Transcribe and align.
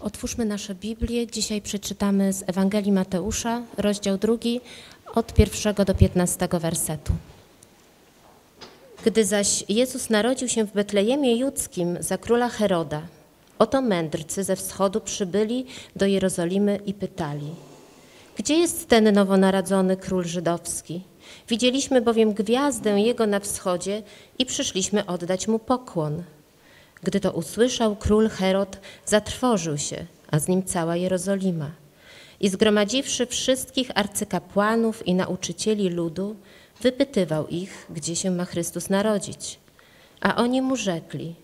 Otwórzmy 0.00 0.44
nasze 0.44 0.74
Biblię. 0.74 1.26
Dzisiaj 1.26 1.62
przeczytamy 1.62 2.32
z 2.32 2.44
Ewangelii 2.46 2.92
Mateusza, 2.92 3.62
rozdział 3.76 4.18
drugi, 4.18 4.60
od 5.14 5.34
pierwszego 5.34 5.84
do 5.84 5.94
piętnastego 5.94 6.60
wersetu. 6.60 7.12
Gdy 9.04 9.24
zaś 9.24 9.64
Jezus 9.68 10.10
narodził 10.10 10.48
się 10.48 10.64
w 10.64 10.72
Betlejemie 10.72 11.36
Judzkim 11.36 11.96
za 12.00 12.18
króla 12.18 12.48
Heroda, 12.48 13.02
oto 13.58 13.82
mędrcy 13.82 14.44
ze 14.44 14.56
wschodu 14.56 15.00
przybyli 15.00 15.66
do 15.96 16.06
Jerozolimy 16.06 16.80
i 16.86 16.94
pytali: 16.94 17.50
Gdzie 18.36 18.54
jest 18.58 18.88
ten 18.88 19.12
nowonarodzony 19.12 19.96
król 19.96 20.24
żydowski? 20.24 21.00
Widzieliśmy 21.48 22.00
bowiem 22.00 22.32
gwiazdę 22.32 23.00
jego 23.00 23.26
na 23.26 23.40
wschodzie 23.40 24.02
i 24.38 24.46
przyszliśmy 24.46 25.06
oddać 25.06 25.48
mu 25.48 25.58
pokłon. 25.58 26.22
Gdy 27.02 27.20
to 27.20 27.32
usłyszał, 27.32 27.96
król 27.96 28.28
Herod 28.28 28.78
zatrwożył 29.06 29.78
się, 29.78 30.06
a 30.30 30.38
z 30.38 30.48
nim 30.48 30.62
cała 30.62 30.96
Jerozolima. 30.96 31.70
I 32.40 32.48
zgromadziwszy 32.48 33.26
wszystkich 33.26 33.90
arcykapłanów 33.94 35.06
i 35.06 35.14
nauczycieli 35.14 35.88
ludu, 35.88 36.36
wypytywał 36.80 37.48
ich, 37.48 37.86
gdzie 37.90 38.16
się 38.16 38.30
ma 38.30 38.44
Chrystus 38.44 38.90
narodzić. 38.90 39.58
A 40.20 40.36
oni 40.36 40.62
mu 40.62 40.76
rzekli, 40.76 41.34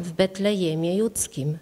w 0.00 0.12
Betlejemie 0.12 0.96
Judzkim, 0.96 1.58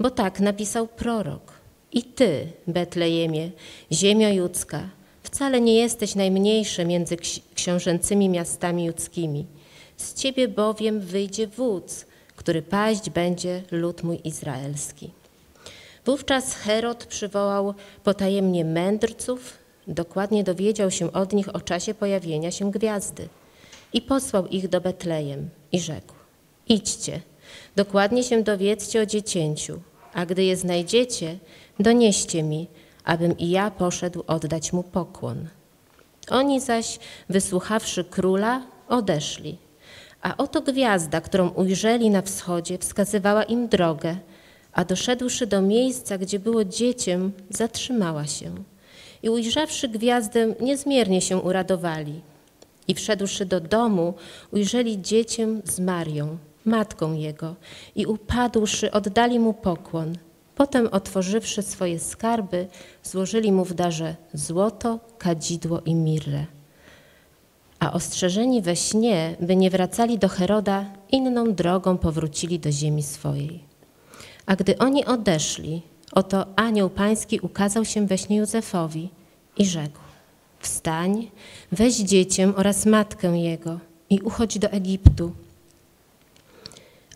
bo 0.00 0.10
tak 0.10 0.40
napisał 0.40 0.86
prorok. 0.86 1.52
I 1.92 2.02
ty, 2.02 2.46
Betlejemie, 2.66 3.50
ziemio 3.92 4.28
judzka, 4.28 4.88
wcale 5.22 5.60
nie 5.60 5.74
jesteś 5.74 6.14
najmniejszy 6.14 6.84
między 6.84 7.16
książęcymi 7.54 8.28
miastami 8.28 8.84
judzkimi. 8.84 9.46
Z 9.96 10.14
ciebie 10.14 10.48
bowiem 10.48 11.00
wyjdzie 11.00 11.46
wódz, 11.46 12.06
który 12.48 12.62
paść 12.62 13.10
będzie 13.10 13.62
lud 13.70 14.02
mój 14.02 14.20
izraelski. 14.24 15.10
Wówczas 16.06 16.54
Herod 16.54 17.06
przywołał 17.06 17.74
potajemnie 18.04 18.64
mędrców, 18.64 19.58
dokładnie 19.88 20.44
dowiedział 20.44 20.90
się 20.90 21.12
od 21.12 21.32
nich 21.32 21.54
o 21.54 21.60
czasie 21.60 21.94
pojawienia 21.94 22.50
się 22.50 22.70
gwiazdy 22.70 23.28
i 23.92 24.02
posłał 24.02 24.46
ich 24.46 24.68
do 24.68 24.80
Betlejem 24.80 25.50
i 25.72 25.80
rzekł: 25.80 26.14
Idźcie, 26.68 27.20
dokładnie 27.76 28.24
się 28.24 28.42
dowiedzcie 28.42 29.02
o 29.02 29.06
dziecięciu, 29.06 29.80
a 30.12 30.26
gdy 30.26 30.44
je 30.44 30.56
znajdziecie, 30.56 31.38
donieście 31.80 32.42
mi, 32.42 32.66
abym 33.04 33.38
i 33.38 33.50
ja 33.50 33.70
poszedł 33.70 34.24
oddać 34.26 34.72
mu 34.72 34.82
pokłon. 34.82 35.48
Oni 36.30 36.60
zaś, 36.60 36.98
wysłuchawszy 37.28 38.04
króla, 38.04 38.62
odeszli. 38.88 39.67
A 40.22 40.36
oto 40.36 40.62
gwiazda, 40.62 41.20
którą 41.20 41.48
ujrzeli 41.48 42.10
na 42.10 42.22
wschodzie, 42.22 42.78
wskazywała 42.78 43.42
im 43.42 43.68
drogę, 43.68 44.16
a 44.72 44.84
doszedłszy 44.84 45.46
do 45.46 45.62
miejsca, 45.62 46.18
gdzie 46.18 46.38
było 46.38 46.64
dzieciem, 46.64 47.32
zatrzymała 47.50 48.26
się. 48.26 48.54
I 49.22 49.30
ujrzawszy 49.30 49.88
gwiazdę, 49.88 50.54
niezmiernie 50.60 51.20
się 51.20 51.36
uradowali. 51.36 52.20
I 52.88 52.94
wszedłszy 52.94 53.46
do 53.46 53.60
domu, 53.60 54.14
ujrzeli 54.52 55.02
dzieciem 55.02 55.62
z 55.64 55.80
Marią, 55.80 56.38
matką 56.64 57.14
jego, 57.14 57.54
i 57.96 58.06
upadłszy, 58.06 58.90
oddali 58.90 59.38
mu 59.40 59.54
pokłon. 59.54 60.16
Potem, 60.54 60.88
otworzywszy 60.92 61.62
swoje 61.62 61.98
skarby, 61.98 62.66
złożyli 63.02 63.52
mu 63.52 63.64
w 63.64 63.74
darze 63.74 64.16
złoto, 64.34 65.00
kadzidło 65.18 65.80
i 65.80 65.94
mirrę 65.94 66.57
a 67.80 67.92
ostrzeżeni 67.92 68.62
we 68.62 68.76
śnie, 68.76 69.36
by 69.40 69.56
nie 69.56 69.70
wracali 69.70 70.18
do 70.18 70.28
Heroda, 70.28 70.84
inną 71.10 71.54
drogą 71.54 71.98
powrócili 71.98 72.58
do 72.58 72.72
ziemi 72.72 73.02
swojej. 73.02 73.60
A 74.46 74.56
gdy 74.56 74.78
oni 74.78 75.04
odeszli, 75.04 75.82
oto 76.12 76.46
anioł 76.56 76.90
pański 76.90 77.40
ukazał 77.40 77.84
się 77.84 78.06
we 78.06 78.18
śnie 78.18 78.36
Józefowi 78.36 79.08
i 79.56 79.66
rzekł: 79.66 79.98
Wstań, 80.58 81.30
weź 81.72 81.96
dziecię 81.96 82.52
oraz 82.56 82.86
matkę 82.86 83.38
jego 83.38 83.78
i 84.10 84.20
uchodź 84.20 84.58
do 84.58 84.68
Egiptu. 84.68 85.32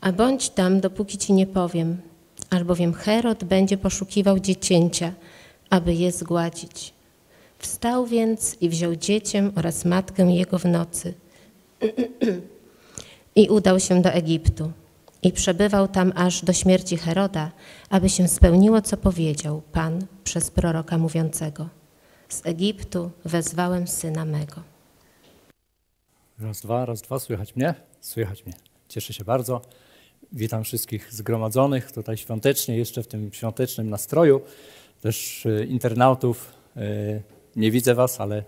A 0.01 0.13
bądź 0.13 0.51
tam, 0.51 0.81
dopóki 0.81 1.19
ci 1.19 1.33
nie 1.33 1.47
powiem, 1.47 2.01
albowiem 2.51 2.93
Herod 2.93 3.45
będzie 3.45 3.79
poszukiwał 3.79 4.39
dziecięcia, 4.39 5.13
aby 5.71 5.95
je 5.95 6.13
zgładzić. 6.13 6.93
Wstał 7.63 8.07
więc 8.07 8.57
i 8.61 8.69
wziął 8.69 8.97
dziecię 8.97 9.51
oraz 9.57 9.85
matkę 9.85 10.23
jego 10.23 10.59
w 10.59 10.65
nocy 10.65 11.15
i 13.43 13.49
udał 13.49 13.81
się 13.81 14.03
do 14.03 14.11
Egiptu. 14.11 14.73
I 15.23 15.33
przebywał 15.33 15.89
tam 15.89 16.13
aż 16.17 16.45
do 16.45 16.53
śmierci 16.53 16.97
Heroda, 16.97 17.51
aby 17.91 18.09
się 18.09 18.29
spełniło, 18.29 18.83
co 18.83 18.97
powiedział 18.97 19.63
Pan 19.73 20.07
przez 20.25 20.51
proroka 20.51 20.99
mówiącego. 20.99 21.69
Z 22.29 22.47
Egiptu 22.47 23.11
wezwałem 23.25 23.89
syna 23.89 24.25
mego. 24.25 24.63
Raz, 26.39 26.61
dwa, 26.61 26.87
raz, 26.87 27.03
dwa. 27.03 27.19
Słychać 27.19 27.57
mnie? 27.57 27.75
Słychać 28.01 28.47
mnie. 28.47 28.55
Cieszę 28.89 29.13
się 29.13 29.25
bardzo. 29.25 29.61
Witam 30.33 30.65
wszystkich 30.65 31.13
zgromadzonych 31.13 31.93
tutaj 31.93 32.17
świątecznie, 32.17 32.77
jeszcze 32.77 33.03
w 33.03 33.07
tym 33.07 33.33
świątecznym 33.33 33.91
nastroju. 33.91 34.41
Też 35.01 35.47
e, 35.47 35.65
internautów 35.65 36.53
e, 36.77 37.42
nie 37.57 37.71
widzę 37.71 37.95
was, 37.95 38.21
ale 38.21 38.45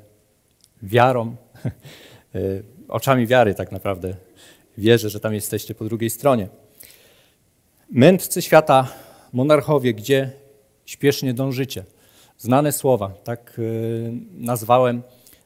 wiarą, 0.83 1.37
e, 1.65 2.41
oczami 2.89 3.27
wiary 3.27 3.55
tak 3.55 3.73
naprawdę 3.73 4.15
wierzę, 4.79 5.11
że 5.11 5.21
tam 5.21 5.35
jesteście 5.35 5.75
po 5.75 5.85
drugiej 5.85 6.11
stronie. 6.11 6.49
Mędrcy 7.91 8.43
świata, 8.43 8.89
monarchowie, 9.33 9.95
gdzie 9.95 10.33
śpiesznie 10.87 11.35
dążycie. 11.35 11.85
Znane 12.39 12.73
słowa, 12.73 13.09
tak 13.25 13.59
e, 13.59 13.63
nazwałem 14.33 15.03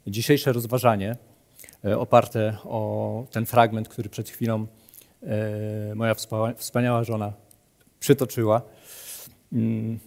dzisiejsze 0.06 0.52
rozważanie, 0.52 1.16
e, 1.84 1.98
oparte 1.98 2.56
o 2.64 3.24
ten 3.30 3.46
fragment, 3.46 3.88
który 3.88 4.08
przed 4.08 4.28
chwilą 4.28 4.66
moja 5.94 6.14
wspaniała 6.56 7.04
żona 7.04 7.32
przytoczyła. 8.00 8.62
Mm, 9.52 9.98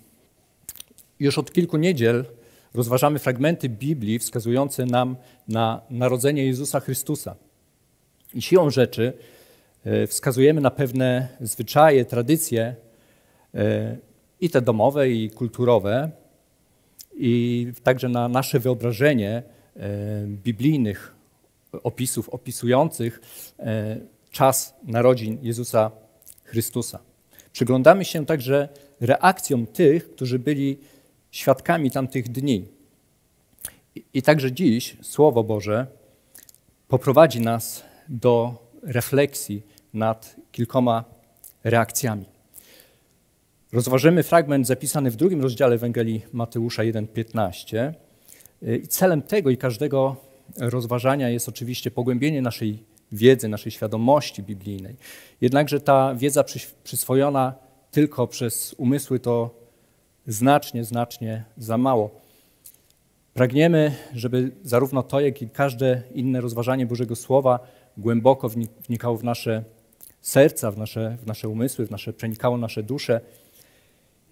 już 1.19 1.37
od 1.37 1.51
kilku 1.51 1.77
niedziel 1.77 2.25
rozważamy 2.73 3.19
fragmenty 3.19 3.69
Biblii 3.69 4.19
wskazujące 4.19 4.85
nam 4.85 5.15
na 5.47 5.81
narodzenie 5.89 6.45
Jezusa 6.45 6.79
Chrystusa. 6.79 7.35
I 8.33 8.41
siłą 8.41 8.69
rzeczy 8.69 9.13
e, 9.83 10.07
wskazujemy 10.07 10.61
na 10.61 10.71
pewne 10.71 11.27
zwyczaje, 11.41 12.05
tradycje, 12.05 12.75
e, 13.55 13.97
i 14.41 14.49
te 14.49 14.61
domowe, 14.61 15.09
i 15.09 15.29
kulturowe, 15.29 16.11
i 17.17 17.67
także 17.83 18.09
na 18.09 18.27
nasze 18.27 18.59
wyobrażenie 18.59 19.43
e, 19.75 19.83
biblijnych 20.27 21.15
opisów 21.83 22.29
opisujących 22.29 23.21
czas 24.31 24.73
narodzin 24.83 25.37
Jezusa 25.41 25.91
Chrystusa. 26.43 26.99
Przyglądamy 27.53 28.05
się 28.05 28.25
także 28.25 28.69
reakcjom 28.99 29.67
tych, 29.67 30.11
którzy 30.11 30.39
byli 30.39 30.77
świadkami 31.31 31.91
tamtych 31.91 32.29
dni. 32.29 32.67
I, 34.13 34.21
także 34.21 34.51
dziś 34.51 34.97
Słowo 35.01 35.43
Boże 35.43 35.87
poprowadzi 36.87 37.41
nas 37.41 37.83
do 38.09 38.55
refleksji 38.83 39.61
nad 39.93 40.35
kilkoma 40.51 41.03
reakcjami. 41.63 42.25
Rozważymy 43.71 44.23
fragment 44.23 44.67
zapisany 44.67 45.11
w 45.11 45.15
drugim 45.15 45.41
rozdziale 45.41 45.75
Ewangelii 45.75 46.21
Mateusza 46.33 46.83
1:15. 46.83 47.93
I 48.83 48.87
celem 48.87 49.21
tego 49.21 49.49
i 49.49 49.57
każdego 49.57 50.15
rozważania 50.57 51.29
jest 51.29 51.49
oczywiście 51.49 51.91
pogłębienie 51.91 52.41
naszej 52.41 52.83
wiedzy, 53.11 53.47
naszej 53.47 53.71
świadomości 53.71 54.43
biblijnej. 54.43 54.95
Jednakże 55.41 55.79
ta 55.79 56.15
wiedza 56.15 56.43
przyswojona 56.83 57.55
tylko 57.91 58.27
przez 58.27 58.75
umysły 58.77 59.19
to 59.19 59.60
znacznie, 60.27 60.83
znacznie 60.83 61.43
za 61.57 61.77
mało. 61.77 62.09
Pragniemy, 63.33 63.95
żeby 64.13 64.51
zarówno 64.63 65.03
to, 65.03 65.19
jak 65.19 65.41
i 65.41 65.49
każde 65.49 66.01
inne 66.13 66.41
rozważanie 66.41 66.85
Bożego 66.85 67.15
Słowa 67.15 67.59
głęboko 67.97 68.49
wnikało 68.87 69.17
w 69.17 69.23
nasze 69.23 69.63
serca, 70.21 70.71
w 70.71 70.77
nasze, 70.77 71.17
w 71.23 71.25
nasze 71.27 71.49
umysły, 71.49 71.87
w 71.87 71.91
nasze, 71.91 72.13
przenikało 72.13 72.57
nasze 72.57 72.83
dusze 72.83 73.21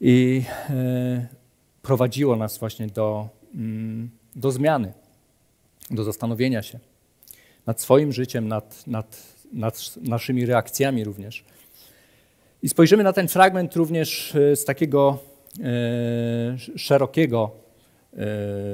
i 0.01 0.43
e, 0.69 1.27
prowadziło 1.81 2.35
nas 2.35 2.57
właśnie 2.57 2.87
do, 2.87 3.29
mm, 3.55 4.09
do 4.35 4.51
zmiany, 4.51 4.93
do 5.91 6.03
zastanowienia 6.03 6.61
się 6.61 6.79
nad 7.65 7.81
swoim 7.81 8.11
życiem, 8.11 8.47
nad, 8.47 8.87
nad, 8.87 9.23
nad 9.53 9.95
naszymi 10.01 10.45
reakcjami 10.45 11.03
również. 11.03 11.43
I 12.63 12.69
spojrzymy 12.69 13.03
na 13.03 13.13
ten 13.13 13.27
fragment 13.27 13.75
również 13.75 14.35
e, 14.35 14.55
z 14.55 14.65
takiego 14.65 15.19
szerokiego 16.75 17.51
e, 18.13 18.17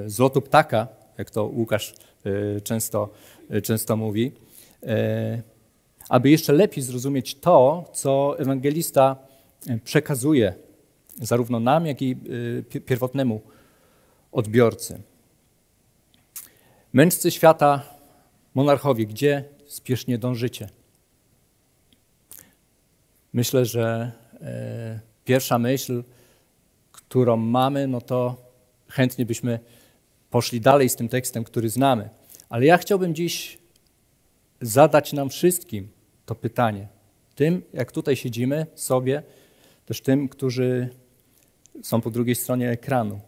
zlotu 0.05 0.41
ptaka, 0.41 0.87
jak 1.17 1.31
to 1.31 1.45
Łukasz 1.45 1.93
e, 2.25 2.61
często, 2.61 3.09
często 3.63 3.97
mówi, 3.97 4.31
aby 6.09 6.29
jeszcze 6.29 6.53
lepiej 6.53 6.83
zrozumieć 6.83 7.35
to, 7.35 7.89
co 7.93 8.39
ewangelista 8.39 9.15
przekazuje 9.83 10.53
zarówno 11.21 11.59
nam, 11.59 11.85
jak 11.85 12.01
i 12.01 12.17
pierwotnemu 12.85 13.41
odbiorcy. 14.31 15.01
Mędrcy 16.93 17.31
świata, 17.31 17.83
monarchowie, 18.53 19.05
gdzie 19.05 19.43
spiesznie 19.67 20.17
dążycie? 20.17 20.69
Myślę, 23.33 23.65
że 23.65 24.11
e, 24.41 24.99
pierwsza 25.25 25.59
myśl, 25.59 26.03
którą 27.15 27.37
mamy, 27.37 27.87
no 27.87 28.01
to 28.01 28.35
chętnie 28.87 29.25
byśmy 29.25 29.59
poszli 30.29 30.61
dalej 30.61 30.89
z 30.89 30.95
tym 30.95 31.09
tekstem, 31.09 31.43
który 31.43 31.69
znamy. 31.69 32.09
Ale 32.49 32.65
ja 32.65 32.77
chciałbym 32.77 33.15
dziś 33.15 33.57
zadać 34.61 35.13
nam 35.13 35.29
wszystkim 35.29 35.89
to 36.25 36.35
pytanie. 36.35 36.87
Tym, 37.35 37.61
jak 37.73 37.91
tutaj 37.91 38.15
siedzimy 38.15 38.65
sobie, 38.75 39.23
też 39.85 40.01
tym, 40.01 40.29
którzy 40.29 40.89
są 41.83 42.01
po 42.01 42.11
drugiej 42.11 42.35
stronie 42.35 42.69
ekranu. 42.69 43.19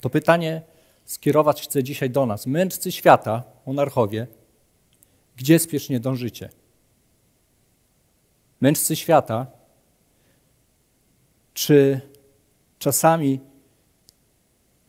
To 0.00 0.10
pytanie 0.10 0.62
skierować 1.04 1.62
chcę 1.62 1.82
dzisiaj 1.82 2.10
do 2.10 2.26
nas. 2.26 2.46
Mędrcy 2.46 2.92
świata, 2.92 3.44
monarchowie, 3.66 4.26
gdzie 5.36 5.58
spiesznie 5.58 6.00
dążycie? 6.00 6.48
Mędrcy 8.60 8.96
świata, 8.96 9.59
czy 11.60 12.00
czasami 12.78 13.40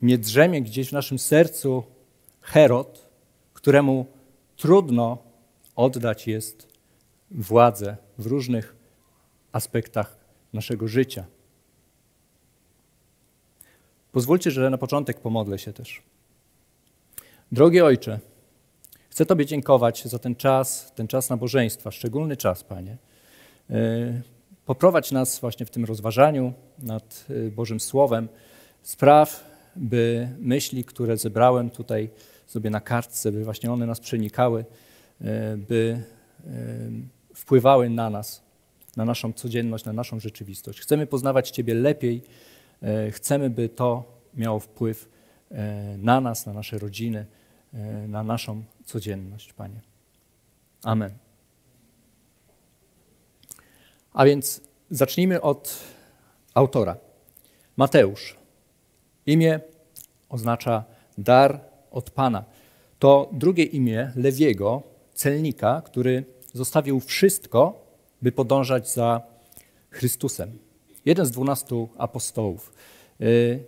nie 0.02 0.18
drzemie 0.18 0.62
gdzieś 0.62 0.88
w 0.88 0.92
naszym 0.92 1.18
sercu 1.18 1.82
Herod, 2.40 3.08
któremu 3.54 4.06
trudno 4.56 5.18
oddać 5.76 6.26
jest 6.26 6.68
władzę 7.30 7.96
w 8.18 8.26
różnych 8.26 8.76
aspektach 9.52 10.16
naszego 10.52 10.88
życia? 10.88 11.24
Pozwólcie, 14.12 14.50
że 14.50 14.70
na 14.70 14.78
początek 14.78 15.20
pomodlę 15.20 15.58
się 15.58 15.72
też. 15.72 16.02
Drogi 17.52 17.80
Ojcze, 17.80 18.20
chcę 19.10 19.26
Tobie 19.26 19.46
dziękować 19.46 20.04
za 20.04 20.18
ten 20.18 20.36
czas, 20.36 20.92
ten 20.94 21.08
czas 21.08 21.30
nabożeństwa, 21.30 21.90
szczególny 21.90 22.36
czas, 22.36 22.64
Panie. 22.64 22.96
Poprowadź 24.72 25.12
nas 25.12 25.40
właśnie 25.40 25.66
w 25.66 25.70
tym 25.70 25.84
rozważaniu 25.84 26.52
nad 26.78 27.26
e, 27.30 27.50
Bożym 27.50 27.80
Słowem. 27.80 28.28
Spraw, 28.82 29.44
by 29.76 30.28
myśli, 30.38 30.84
które 30.84 31.16
zebrałem 31.16 31.70
tutaj 31.70 32.10
sobie 32.46 32.70
na 32.70 32.80
kartce, 32.80 33.32
by 33.32 33.44
właśnie 33.44 33.72
one 33.72 33.86
nas 33.86 34.00
przenikały, 34.00 34.64
e, 35.20 35.56
by 35.56 36.02
wpływały 37.34 37.90
na 37.90 38.10
nas, 38.10 38.42
na 38.96 39.04
naszą 39.04 39.32
codzienność, 39.32 39.84
na 39.84 39.92
naszą 39.92 40.20
rzeczywistość. 40.20 40.80
Chcemy 40.80 41.06
poznawać 41.06 41.50
Ciebie 41.50 41.74
lepiej, 41.74 42.22
chcemy, 43.10 43.50
by 43.50 43.68
to 43.68 44.04
miało 44.34 44.60
wpływ 44.60 45.08
na 45.98 46.20
nas, 46.20 46.46
na 46.46 46.52
nasze 46.52 46.78
rodziny, 46.78 47.26
na 48.08 48.22
naszą 48.22 48.62
codzienność, 48.84 49.52
Panie. 49.52 49.80
Amen. 50.82 51.21
A 54.12 54.24
więc 54.24 54.60
zacznijmy 54.90 55.40
od 55.40 55.78
autora. 56.54 56.96
Mateusz. 57.76 58.36
Imię 59.26 59.60
oznacza 60.28 60.84
dar 61.18 61.60
od 61.90 62.10
Pana. 62.10 62.44
To 62.98 63.30
drugie 63.32 63.64
imię 63.64 64.12
Lewiego, 64.16 64.82
celnika, 65.14 65.82
który 65.84 66.24
zostawił 66.52 67.00
wszystko, 67.00 67.86
by 68.22 68.32
podążać 68.32 68.92
za 68.92 69.20
Chrystusem. 69.90 70.58
Jeden 71.04 71.26
z 71.26 71.30
dwunastu 71.30 71.88
apostołów. 71.98 72.72
Y, 73.20 73.64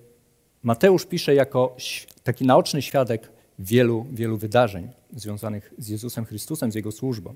Mateusz 0.63 1.07
pisze 1.07 1.35
jako 1.35 1.77
taki 2.23 2.47
naoczny 2.47 2.83
świadek 2.83 3.31
wielu, 3.59 4.07
wielu 4.13 4.37
wydarzeń 4.37 4.91
związanych 5.17 5.75
z 5.79 5.89
Jezusem 5.89 6.25
Chrystusem, 6.25 6.73
z 6.73 6.75
Jego 6.75 6.93
służbą. 6.93 7.35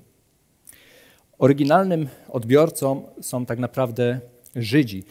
Oryginalnym 1.39 2.07
odbiorcą 2.29 3.03
są 3.21 3.45
tak 3.45 3.59
naprawdę 3.59 4.19
Żydzi. 4.55 5.03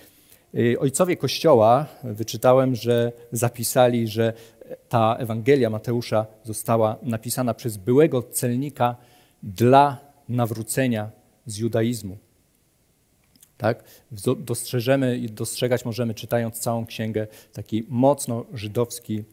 Y, 0.55 0.77
ojcowie 0.81 1.17
Kościoła, 1.17 1.87
wyczytałem, 2.05 2.75
że 2.75 3.13
zapisali, 3.33 4.09
że 4.09 4.33
ta 4.89 5.17
Ewangelia 5.19 5.71
Mateusza 5.71 6.27
została 6.45 6.97
napisana 7.03 7.55
przez 7.55 7.77
byłego 7.77 8.23
celnika 8.23 8.97
dla 9.43 9.99
nawrócenia 10.29 11.11
z 11.47 11.57
judaizmu. 11.57 12.19
Tak? 13.57 13.85
Dostrzeżemy 14.39 15.19
i 15.19 15.27
dostrzegać 15.27 15.85
możemy, 15.85 16.15
czytając 16.15 16.59
całą 16.59 16.87
księgę, 16.87 17.27
taki 17.53 17.85
mocno 17.89 18.45
żydowski 18.55 19.25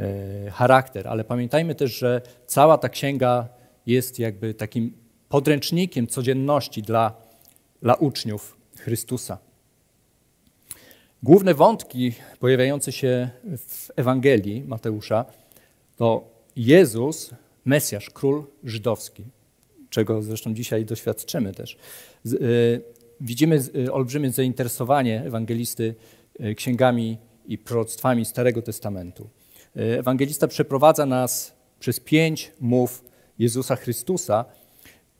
e, 0.00 0.50
charakter. 0.50 1.08
Ale 1.08 1.24
pamiętajmy 1.24 1.74
też, 1.74 1.98
że 1.98 2.22
cała 2.46 2.78
ta 2.78 2.88
księga 2.88 3.48
jest 3.86 4.18
jakby 4.18 4.54
takim 4.54 5.07
podręcznikiem 5.28 6.06
codzienności 6.06 6.82
dla, 6.82 7.14
dla 7.82 7.94
uczniów 7.94 8.56
Chrystusa. 8.78 9.38
Główne 11.22 11.54
wątki 11.54 12.12
pojawiające 12.40 12.92
się 12.92 13.30
w 13.58 13.90
Ewangelii 13.96 14.64
Mateusza 14.64 15.24
to 15.96 16.28
Jezus, 16.56 17.30
Mesjasz, 17.64 18.10
król 18.10 18.44
żydowski, 18.64 19.24
czego 19.90 20.22
zresztą 20.22 20.54
dzisiaj 20.54 20.84
doświadczymy 20.84 21.54
też. 21.54 21.76
E, 22.26 22.28
widzimy 23.20 23.62
e, 23.86 23.92
olbrzymie 23.92 24.30
zainteresowanie 24.30 25.22
ewangelisty 25.26 25.94
e, 26.40 26.54
księgami 26.54 27.18
i 27.46 27.58
proroctwami 27.58 28.24
Starego 28.24 28.62
Testamentu. 28.62 29.28
Ewangelista 29.74 30.48
przeprowadza 30.48 31.06
nas 31.06 31.54
przez 31.80 32.00
pięć 32.00 32.52
mów 32.60 33.04
Jezusa 33.38 33.76
Chrystusa, 33.76 34.44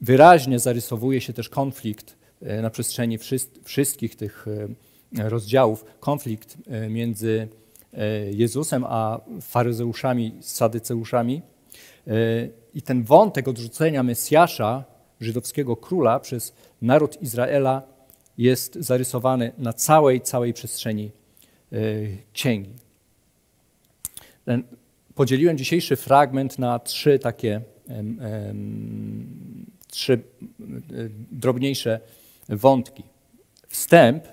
Wyraźnie 0.01 0.59
zarysowuje 0.59 1.21
się 1.21 1.33
też 1.33 1.49
konflikt 1.49 2.17
e, 2.43 2.63
na 2.63 2.71
przestrzeni 2.71 3.19
wszystkich 3.65 4.17
tych 4.17 4.47
e, 5.19 5.29
rozdziałów, 5.29 5.85
konflikt 6.01 6.57
e, 6.67 6.89
między 6.89 7.49
Jezusem 8.33 8.85
a 8.89 9.21
faryzeuszami, 9.41 10.33
sadyceuszami. 10.41 11.43
I 12.75 12.83
ten 12.83 13.05
wątek 13.05 13.49
odrzucenia 13.49 14.03
Mesjasza, 14.03 14.85
żydowskiego 15.21 15.77
króla, 15.77 16.21
przez 16.21 16.55
naród 16.83 17.23
Izraela 17.23 17.83
jest 18.39 18.75
zarysowany 18.75 19.53
na 19.59 19.73
całej, 19.73 20.21
całej 20.21 20.55
przestrzeni 20.55 21.11
księgi. 22.33 22.71
Podzieliłem 25.15 25.59
dzisiejszy 25.59 25.97
fragment 25.97 26.59
na 26.59 26.79
trzy 26.79 27.19
takie 27.19 27.61
trzy 29.91 30.13
e, 30.13 30.19
drobniejsze 31.31 32.01
wątki. 32.49 33.03
Wstęp, 33.69 34.25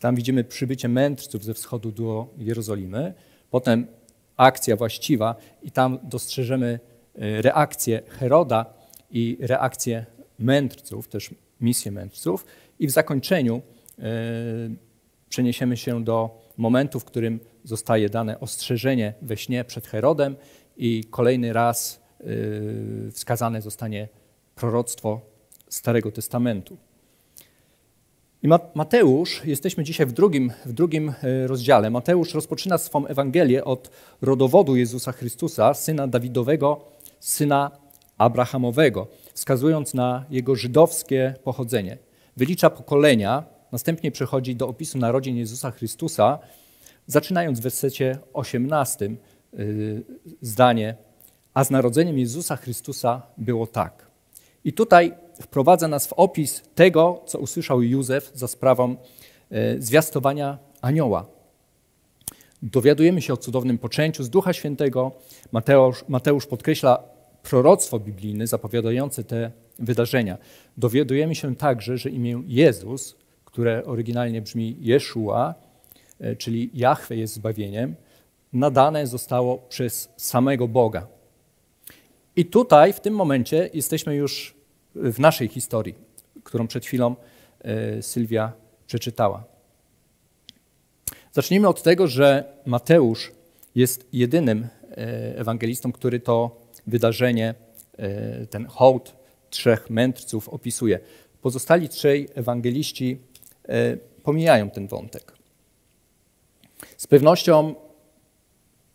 tam 0.00 0.16
widzimy 0.16 0.44
przybycie 0.44 0.88
mędrców 0.88 1.44
ze 1.44 1.54
wschodu 1.54 1.92
do 1.92 2.26
Jerozolimy, 2.38 3.14
potem 3.50 3.86
akcja 4.36 4.76
właściwa 4.76 5.36
i 5.62 5.70
tam 5.70 5.98
dostrzeżemy 6.02 6.80
e, 7.14 7.42
reakcję 7.42 8.02
Heroda 8.08 8.66
i 9.10 9.38
reakcję 9.40 10.06
mędrców, 10.38 11.08
też 11.08 11.30
misję 11.60 11.92
mędrców 11.92 12.46
i 12.78 12.86
w 12.86 12.90
zakończeniu 12.90 13.62
e, 13.98 14.02
przeniesiemy 15.28 15.76
się 15.76 16.04
do 16.04 16.46
momentu, 16.56 17.00
w 17.00 17.04
którym 17.04 17.40
zostaje 17.64 18.08
dane 18.08 18.40
ostrzeżenie 18.40 19.14
we 19.22 19.36
śnie 19.36 19.64
przed 19.64 19.86
Herodem 19.86 20.36
i 20.76 21.04
kolejny 21.10 21.52
raz 21.52 22.06
wskazane 23.12 23.62
zostanie 23.62 24.08
proroctwo 24.56 25.20
Starego 25.68 26.12
Testamentu. 26.12 26.76
I 28.42 28.48
Mateusz, 28.74 29.42
jesteśmy 29.44 29.84
dzisiaj 29.84 30.06
w 30.06 30.12
drugim, 30.12 30.52
w 30.66 30.72
drugim 30.72 31.08
e, 31.22 31.46
rozdziale. 31.46 31.90
Mateusz 31.90 32.34
rozpoczyna 32.34 32.78
swą 32.78 33.06
Ewangelię 33.06 33.64
od 33.64 33.90
rodowodu 34.22 34.76
Jezusa 34.76 35.12
Chrystusa, 35.12 35.74
syna 35.74 36.08
Dawidowego, 36.08 36.84
syna 37.20 37.70
Abrahamowego, 38.18 39.06
wskazując 39.34 39.94
na 39.94 40.24
jego 40.30 40.54
żydowskie 40.54 41.34
pochodzenie. 41.44 41.98
Wylicza 42.36 42.70
pokolenia, 42.70 43.44
następnie 43.72 44.12
przechodzi 44.12 44.56
do 44.56 44.68
opisu 44.68 44.98
narodzin 44.98 45.36
Jezusa 45.36 45.70
Chrystusa, 45.70 46.38
zaczynając 47.06 47.60
w 47.60 47.62
wersecie 47.62 48.18
18 48.32 49.06
e, 49.06 49.16
zdanie, 50.40 50.94
a 51.54 51.64
z 51.64 51.70
narodzeniem 51.70 52.18
Jezusa 52.18 52.56
Chrystusa 52.56 53.22
było 53.38 53.66
tak. 53.66 54.05
I 54.66 54.72
tutaj 54.72 55.14
wprowadza 55.42 55.88
nas 55.88 56.06
w 56.06 56.12
opis 56.12 56.62
tego, 56.74 57.22
co 57.26 57.38
usłyszał 57.38 57.82
Józef 57.82 58.30
za 58.34 58.48
sprawą 58.48 58.96
e, 59.50 59.80
zwiastowania 59.80 60.58
anioła. 60.80 61.26
Dowiadujemy 62.62 63.22
się 63.22 63.32
o 63.32 63.36
cudownym 63.36 63.78
poczęciu 63.78 64.22
z 64.22 64.30
Ducha 64.30 64.52
Świętego. 64.52 65.12
Mateusz, 65.52 66.04
Mateusz 66.08 66.46
podkreśla 66.46 67.02
proroctwo 67.42 67.98
biblijne 67.98 68.46
zapowiadające 68.46 69.24
te 69.24 69.50
wydarzenia. 69.78 70.38
Dowiadujemy 70.76 71.34
się 71.34 71.56
także, 71.56 71.98
że 71.98 72.10
imię 72.10 72.42
Jezus, 72.46 73.16
które 73.44 73.84
oryginalnie 73.84 74.42
brzmi 74.42 74.76
Jeszua, 74.80 75.54
e, 76.20 76.36
czyli 76.36 76.70
Jahwe 76.74 77.16
jest 77.16 77.34
zbawieniem, 77.34 77.94
nadane 78.52 79.06
zostało 79.06 79.58
przez 79.58 80.08
samego 80.16 80.68
Boga. 80.68 81.06
I 82.36 82.44
tutaj, 82.44 82.92
w 82.92 83.00
tym 83.00 83.14
momencie, 83.14 83.70
jesteśmy 83.74 84.14
już 84.16 84.55
w 84.96 85.18
naszej 85.18 85.48
historii, 85.48 85.94
którą 86.44 86.66
przed 86.66 86.86
chwilą 86.86 87.16
e, 87.60 88.02
Sylwia 88.02 88.52
przeczytała. 88.86 89.44
Zacznijmy 91.32 91.68
od 91.68 91.82
tego, 91.82 92.06
że 92.06 92.44
Mateusz 92.66 93.32
jest 93.74 94.08
jedynym 94.12 94.68
e, 94.90 94.96
ewangelistą, 95.38 95.92
który 95.92 96.20
to 96.20 96.60
wydarzenie, 96.86 97.54
e, 97.98 98.46
ten 98.46 98.66
hołd 98.66 99.16
trzech 99.50 99.90
mędrców 99.90 100.48
opisuje. 100.48 101.00
Pozostali 101.42 101.88
trzej 101.88 102.28
ewangeliści 102.34 103.20
pomijają 104.22 104.70
ten 104.70 104.88
wątek. 104.88 105.32
Z 106.96 107.06
pewnością 107.06 107.74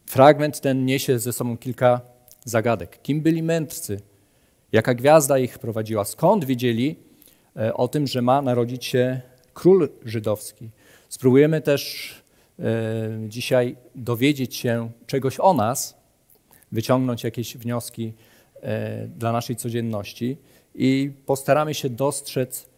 fragment 0.05 0.61
ten 0.61 0.85
niesie 0.85 1.19
ze 1.19 1.33
sobą 1.33 1.57
kilka 1.57 2.01
zagadek. 2.45 3.01
Kim 3.01 3.21
byli 3.21 3.43
mędrcy? 3.43 4.01
Jaka 4.71 4.93
gwiazda 4.93 5.37
ich 5.39 5.59
prowadziła? 5.59 6.05
Skąd 6.05 6.45
wiedzieli 6.45 6.95
e, 7.57 7.73
o 7.73 7.87
tym, 7.87 8.07
że 8.07 8.21
ma 8.21 8.41
narodzić 8.41 8.85
się 8.85 9.21
król 9.53 9.89
żydowski? 10.05 10.69
Spróbujemy 11.09 11.61
też 11.61 12.13
e, 12.59 12.63
dzisiaj 13.27 13.75
dowiedzieć 13.95 14.55
się 14.55 14.91
czegoś 15.07 15.39
o 15.39 15.53
nas, 15.53 15.97
wyciągnąć 16.71 17.23
jakieś 17.23 17.57
wnioski 17.57 18.13
e, 18.61 19.07
dla 19.07 19.31
naszej 19.31 19.55
codzienności 19.55 20.37
i 20.75 21.11
postaramy 21.25 21.73
się 21.73 21.89
dostrzec, 21.89 22.69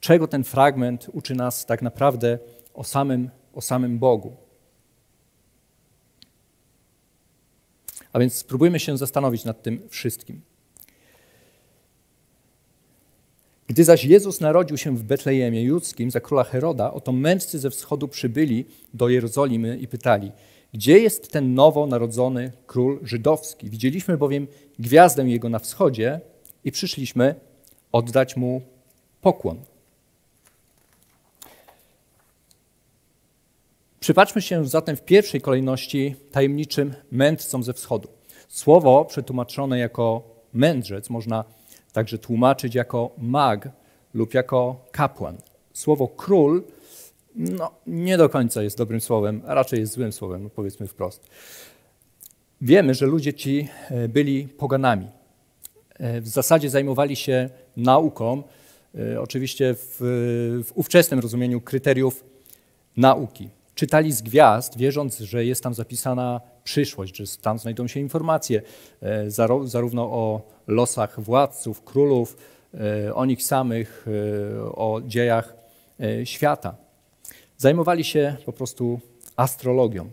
czego 0.00 0.28
ten 0.28 0.44
fragment 0.44 1.06
uczy 1.12 1.34
nas 1.34 1.66
tak 1.66 1.82
naprawdę 1.82 2.38
o 2.74 2.84
samym, 2.84 3.30
o 3.54 3.60
samym 3.60 3.98
Bogu. 3.98 4.36
A 8.12 8.18
więc 8.18 8.34
spróbujmy 8.34 8.80
się 8.80 8.98
zastanowić 8.98 9.44
nad 9.44 9.62
tym 9.62 9.88
wszystkim. 9.88 10.53
Gdy 13.66 13.84
zaś 13.84 14.04
Jezus 14.04 14.40
narodził 14.40 14.76
się 14.76 14.96
w 14.96 15.02
Betlejemie 15.02 15.62
Judzkim 15.62 16.10
za 16.10 16.20
króla 16.20 16.44
Heroda, 16.44 16.92
oto 16.92 17.12
mędrcy 17.12 17.58
ze 17.58 17.70
wschodu 17.70 18.08
przybyli 18.08 18.64
do 18.94 19.08
Jerozolimy 19.08 19.78
i 19.78 19.88
pytali, 19.88 20.32
gdzie 20.72 20.98
jest 20.98 21.32
ten 21.32 21.54
nowo 21.54 21.86
narodzony 21.86 22.52
król 22.66 23.00
żydowski? 23.02 23.70
Widzieliśmy 23.70 24.16
bowiem 24.16 24.46
gwiazdę 24.78 25.22
jego 25.22 25.48
na 25.48 25.58
wschodzie 25.58 26.20
i 26.64 26.72
przyszliśmy 26.72 27.34
oddać 27.92 28.36
mu 28.36 28.62
pokłon. 29.20 29.60
Przypatrzmy 34.00 34.42
się 34.42 34.66
zatem 34.66 34.96
w 34.96 35.02
pierwszej 35.02 35.40
kolejności 35.40 36.16
tajemniczym 36.32 36.94
mędrcom 37.10 37.62
ze 37.62 37.72
wschodu. 37.72 38.08
Słowo 38.48 39.04
przetłumaczone 39.04 39.78
jako 39.78 40.22
mędrzec 40.52 41.10
można 41.10 41.44
także 41.94 42.18
tłumaczyć 42.18 42.74
jako 42.74 43.10
mag 43.18 43.68
lub 44.14 44.34
jako 44.34 44.84
kapłan. 44.92 45.36
Słowo 45.72 46.08
król 46.08 46.62
no, 47.34 47.70
nie 47.86 48.18
do 48.18 48.28
końca 48.28 48.62
jest 48.62 48.78
dobrym 48.78 49.00
słowem, 49.00 49.42
a 49.46 49.54
raczej 49.54 49.80
jest 49.80 49.92
złym 49.92 50.12
słowem, 50.12 50.50
powiedzmy 50.50 50.86
wprost. 50.86 51.28
Wiemy, 52.60 52.94
że 52.94 53.06
ludzie 53.06 53.34
ci 53.34 53.68
e, 53.90 54.08
byli 54.08 54.48
poganami. 54.48 55.06
E, 55.94 56.20
w 56.20 56.28
zasadzie 56.28 56.70
zajmowali 56.70 57.16
się 57.16 57.50
nauką, 57.76 58.42
e, 58.94 59.20
oczywiście 59.20 59.74
w, 59.74 59.96
w 60.64 60.72
ówczesnym 60.74 61.20
rozumieniu 61.20 61.60
kryteriów 61.60 62.24
nauki 62.96 63.48
czytali 63.74 64.12
z 64.12 64.22
gwiazd, 64.22 64.76
wierząc, 64.76 65.18
że 65.18 65.44
jest 65.44 65.62
tam 65.62 65.74
zapisana 65.74 66.40
przyszłość, 66.64 67.16
że 67.16 67.24
tam 67.42 67.58
znajdą 67.58 67.86
się 67.86 68.00
informacje 68.00 68.62
e, 69.02 69.30
zarówno 69.64 70.02
o 70.02 70.42
losach 70.66 71.20
władców, 71.20 71.82
królów, 71.82 72.36
e, 72.74 73.14
o 73.14 73.24
nich 73.24 73.42
samych, 73.42 74.06
e, 74.56 74.62
o 74.62 75.00
dziejach 75.06 75.54
świata. 76.24 76.76
Zajmowali 77.56 78.04
się 78.04 78.36
po 78.46 78.52
prostu 78.52 79.00
astrologią. 79.36 80.10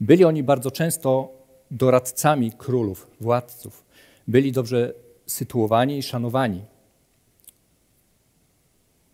Byli 0.00 0.24
oni 0.24 0.42
bardzo 0.42 0.70
często 0.70 1.32
doradcami 1.70 2.52
królów, 2.52 3.10
władców. 3.20 3.84
Byli 4.28 4.52
dobrze 4.52 4.94
sytuowani 5.26 5.98
i 5.98 6.02
szanowani. 6.02 6.64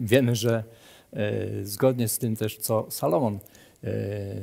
Wiemy, 0.01 0.37
że 0.37 0.65
zgodnie 1.63 2.09
z 2.09 2.19
tym 2.19 2.37
też, 2.37 2.57
co 2.57 2.87
Salomon 2.91 3.39
e, 3.85 3.91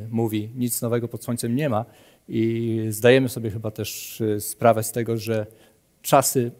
mówi, 0.09 0.49
nic 0.55 0.81
nowego 0.81 1.07
pod 1.07 1.23
słońcem 1.23 1.55
nie 1.55 1.69
ma 1.69 1.85
i 2.27 2.85
zdajemy 2.89 3.29
sobie 3.29 3.49
chyba 3.49 3.71
też 3.71 4.21
e, 4.21 4.39
sprawę 4.39 4.83
z 4.83 4.91
tego, 4.91 5.17
że 5.17 5.47
czasy 6.01 6.51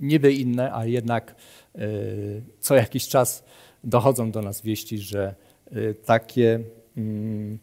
niby 0.00 0.32
inne, 0.32 0.74
a 0.74 0.86
jednak 0.86 1.34
co 2.60 2.74
jakiś 2.74 3.08
czas 3.08 3.44
dochodzą 3.84 4.30
do 4.30 4.42
nas 4.42 4.62
wieści, 4.62 4.98
że 4.98 5.34
takie, 6.04 6.60
mm, 6.96 7.58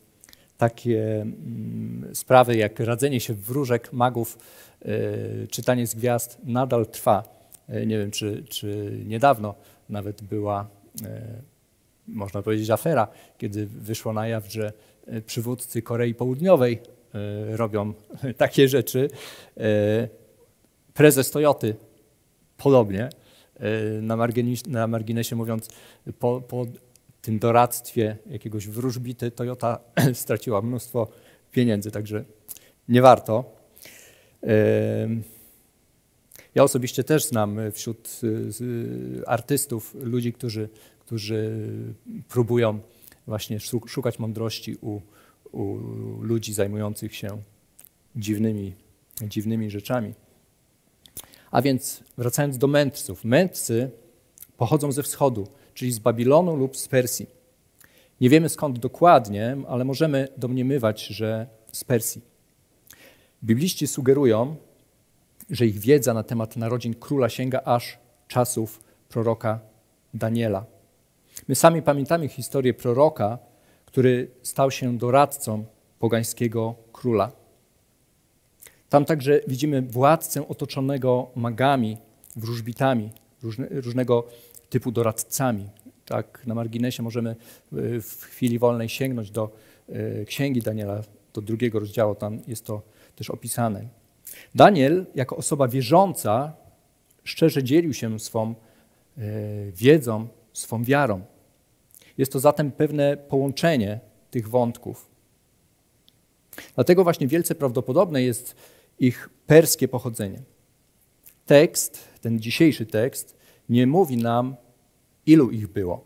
takie 0.58 1.22
mm, 1.22 2.16
sprawy 2.16 2.58
jak 2.58 2.80
radzenie 2.80 3.20
się 3.20 3.34
wróżek 3.34 3.94
magów, 3.94 4.38
czytanie 5.52 5.88
z 5.88 5.96
gwiazd 5.96 6.38
nadal 6.44 6.86
trwa. 6.88 7.24
Nie 7.70 7.98
wiem, 7.98 8.12
czy, 8.12 8.44
czy 8.50 9.00
niedawno 9.06 9.56
nawet 9.90 10.22
była 10.22 10.68
można 12.08 12.42
powiedzieć, 12.42 12.70
afera, 12.70 13.08
kiedy 13.38 13.66
wyszło 13.66 14.14
na 14.14 14.28
jaw, 14.28 14.52
że 14.52 14.74
e, 15.08 15.22
przywódcy 15.22 15.82
Korei 15.82 16.16
Południowej 16.16 16.80
e, 17.14 17.58
robią 17.58 17.94
takie 18.38 18.68
rzeczy. 18.68 19.10
E, 19.58 20.08
prezes 20.94 21.32
Toyoty 21.32 21.76
podobnie, 22.58 23.10
na 24.02 24.16
marginesie, 24.16 24.70
na 24.70 24.88
marginesie 24.88 25.36
mówiąc, 25.36 25.70
po, 26.20 26.42
po 26.42 26.66
tym 27.22 27.40
doradztwie 27.40 28.18
jakiegoś 28.30 28.68
wróżbity 28.68 29.32
Toyota 29.32 29.80
straciła 30.14 30.62
mnóstwo 30.62 31.08
pieniędzy, 31.52 31.92
także 31.92 32.24
nie 32.90 33.02
warto. 33.02 33.56
Ja 36.56 36.64
osobiście 36.64 37.04
też 37.04 37.26
znam 37.26 37.58
wśród 37.72 38.22
artystów 39.28 39.96
ludzi, 40.02 40.34
którzy 40.34 40.70
którzy 41.06 41.52
próbują 42.30 42.80
właśnie 43.28 43.60
szukać 43.88 44.20
mądrości 44.20 44.78
u, 44.82 45.02
u 45.52 45.78
ludzi 46.22 46.54
zajmujących 46.54 47.16
się 47.16 47.38
dziwnymi, 48.16 48.74
dziwnymi 49.22 49.70
rzeczami. 49.70 50.14
A 51.52 51.62
więc 51.62 52.04
wracając 52.18 52.58
do 52.58 52.68
mędrców. 52.68 53.24
Mędrcy 53.24 53.92
pochodzą 54.58 54.92
ze 54.92 55.04
wschodu, 55.04 55.48
czyli 55.74 55.92
z 55.92 56.00
Babilonu 56.00 56.56
lub 56.56 56.78
z 56.78 56.88
Persji. 56.88 57.28
Nie 58.22 58.30
wiemy 58.30 58.50
skąd 58.50 58.80
dokładnie, 58.80 59.58
ale 59.68 59.86
możemy 59.86 60.28
domniemywać, 60.38 61.06
że 61.06 61.48
z 61.72 61.84
Persji. 61.84 62.22
Bibliści 63.44 63.88
sugerują, 63.88 64.56
że 65.50 65.66
ich 65.66 65.80
wiedza 65.80 66.14
na 66.14 66.24
temat 66.24 66.58
narodzin 66.58 66.94
króla 66.94 67.30
sięga 67.30 67.62
aż 67.66 68.00
czasów 68.28 68.84
proroka 69.10 69.60
Daniela. 70.14 70.75
My 71.48 71.56
sami 71.56 71.82
pamiętamy 71.82 72.28
historię 72.28 72.74
proroka, 72.74 73.38
który 73.86 74.32
stał 74.42 74.72
się 74.72 74.98
doradcą 74.98 75.66
pogańskiego 76.00 76.76
króla. 76.94 77.32
Tam 78.90 79.06
także 79.06 79.42
widzimy 79.48 79.82
władcę 79.82 80.48
otoczonego 80.48 81.32
magami, 81.36 81.98
wróżbitami, 82.36 83.12
różne, 83.44 83.68
różnego 83.70 84.28
typu 84.70 84.92
doradcami. 84.92 85.70
Tak, 86.06 86.42
na 86.46 86.56
marginesie 86.56 87.04
możemy 87.04 87.30
e, 87.30 87.36
w 88.02 88.22
chwili 88.22 88.60
wolnej 88.60 88.90
sięgnąć 88.90 89.32
do 89.32 89.52
e, 89.90 90.26
księgi 90.26 90.62
Daniela, 90.62 91.02
do 91.34 91.42
drugiego 91.42 91.80
rozdziału, 91.80 92.16
tam 92.16 92.40
jest 92.48 92.66
to 92.66 92.82
też 93.16 93.30
opisane. 93.30 93.84
Daniel, 94.56 95.06
jako 95.16 95.38
osoba 95.38 95.68
wierząca, 95.68 96.54
szczerze 97.24 97.64
dzielił 97.64 97.94
się 97.94 98.20
swą 98.20 98.56
e, 99.18 99.22
wiedzą 99.72 100.28
swą 100.58 100.84
wiarą. 100.84 101.22
Jest 102.18 102.32
to 102.32 102.40
zatem 102.40 102.72
pewne 102.72 103.18
połączenie 103.18 104.00
tych 104.32 104.50
wątków. 104.50 105.10
Dlatego 106.76 107.04
właśnie 107.04 107.28
wielce 107.28 107.56
prawdopodobne 107.56 108.24
jest 108.24 108.56
ich 109.00 109.30
perskie 109.48 109.88
pochodzenie. 109.88 110.40
Tekst, 111.46 112.08
ten 112.22 112.40
dzisiejszy 112.40 112.86
tekst, 112.86 113.38
nie 113.70 113.88
mówi 113.88 114.18
nam, 114.18 114.56
ilu 115.26 115.52
ich 115.52 115.68
było. 115.68 116.06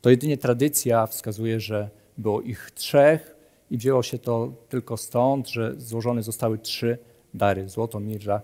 To 0.00 0.10
jedynie 0.10 0.38
tradycja 0.38 1.06
wskazuje, 1.06 1.60
że 1.60 1.90
było 2.18 2.40
ich 2.40 2.70
trzech 2.74 3.36
i 3.70 3.78
wzięło 3.78 4.02
się 4.02 4.18
to 4.18 4.52
tylko 4.68 4.96
stąd, 4.96 5.48
że 5.48 5.74
złożone 5.80 6.22
zostały 6.22 6.58
trzy 6.58 6.98
dary: 7.34 7.68
złoto, 7.68 8.00
mirra, 8.00 8.42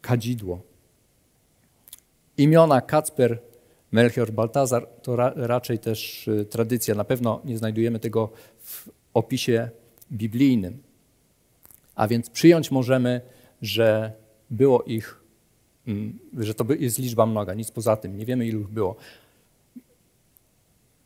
kadzidło. 0.00 0.60
Imiona 2.36 2.80
Kacper, 2.80 3.38
Melchior 3.94 4.32
Baltazar 4.32 4.86
to 5.02 5.16
ra, 5.16 5.32
raczej 5.36 5.78
też 5.78 6.28
y, 6.28 6.44
tradycja. 6.44 6.94
Na 6.94 7.04
pewno 7.04 7.40
nie 7.44 7.58
znajdujemy 7.58 7.98
tego 7.98 8.30
w 8.62 8.88
opisie 9.14 9.70
biblijnym. 10.12 10.82
A 11.94 12.08
więc 12.08 12.30
przyjąć 12.30 12.70
możemy, 12.70 13.20
że 13.62 14.12
było 14.50 14.82
ich, 14.82 15.20
mm, 15.86 16.18
że 16.38 16.54
to 16.54 16.64
jest 16.78 16.98
liczba 16.98 17.26
mnoga, 17.26 17.54
nic 17.54 17.70
poza 17.70 17.96
tym. 17.96 18.16
Nie 18.16 18.26
wiemy, 18.26 18.46
ilu 18.46 18.60
ich 18.60 18.68
było. 18.68 18.96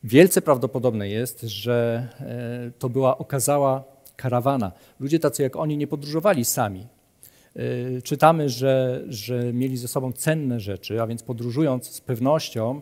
Wielce 0.03 0.41
prawdopodobne 0.41 1.09
jest, 1.09 1.41
że 1.41 2.07
e, 2.19 2.71
to 2.79 2.89
była 2.89 3.17
okazała 3.17 3.83
karawana. 4.15 4.71
Ludzie 4.99 5.19
tacy 5.19 5.43
jak 5.43 5.55
oni 5.55 5.77
nie 5.77 5.87
podróżowali 5.87 6.45
sami. 6.45 6.87
E, 7.55 8.01
czytamy, 8.01 8.49
że, 8.49 9.03
że 9.07 9.53
mieli 9.53 9.77
ze 9.77 9.87
sobą 9.87 10.11
cenne 10.11 10.59
rzeczy, 10.59 11.01
a 11.01 11.07
więc 11.07 11.23
podróżując 11.23 11.89
z 11.89 12.01
pewnością 12.01 12.81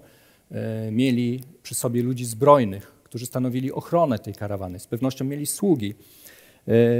e, 0.52 0.92
mieli 0.92 1.44
przy 1.64 1.76
sobie 1.76 2.04
ludzi 2.04 2.26
zbrojnych, 2.26 2.92
którzy 3.04 3.26
stanowili 3.26 3.72
ochronę 3.72 4.20
tej 4.20 4.34
karawany. 4.34 4.80
Z 4.80 4.88
pewnością 4.88 5.26
mieli 5.26 5.46
sługi. 5.46 5.96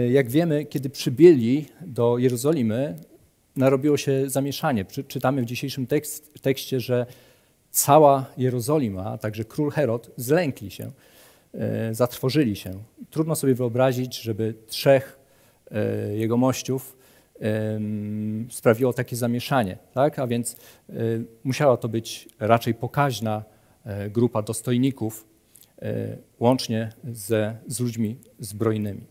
Jak 0.10 0.30
wiemy, 0.30 0.66
kiedy 0.66 0.90
przybyli 0.90 1.66
do 1.82 2.18
Jerozolimy, 2.18 2.96
narobiło 3.56 3.98
się 3.98 4.30
zamieszanie. 4.30 4.86
Czytamy 5.08 5.42
w 5.42 5.46
dzisiejszym 5.46 5.88
tekst, 5.88 6.34
tekście, 6.42 6.80
że 6.80 7.06
cała 7.72 8.26
Jerozolima, 8.38 9.06
a 9.06 9.18
także 9.18 9.46
król 9.46 9.72
Herod 9.72 10.12
zlękli 10.18 10.72
się, 10.72 10.92
zatrwożyli 11.92 12.56
się. 12.56 12.72
Trudno 13.10 13.36
sobie 13.36 13.56
wyobrazić, 13.56 14.22
żeby 14.22 14.54
trzech 14.68 15.20
e, 15.72 16.18
jego 16.18 16.38
mościów 16.38 16.98
sprawiło 18.50 18.94
takie 18.94 19.16
zamieszanie. 19.16 19.78
Tak? 19.94 20.20
A 20.20 20.28
więc 20.28 20.54
e, 20.90 20.94
musiała 21.44 21.78
to 21.78 21.90
być 21.90 22.30
raczej 22.40 22.74
pokaźna 22.74 23.44
grupa 24.10 24.42
dostojników, 24.42 25.26
łącznie 26.40 26.90
ze, 27.04 27.58
z 27.68 27.80
ludźmi 27.80 28.18
zbrojnymi. 28.40 29.02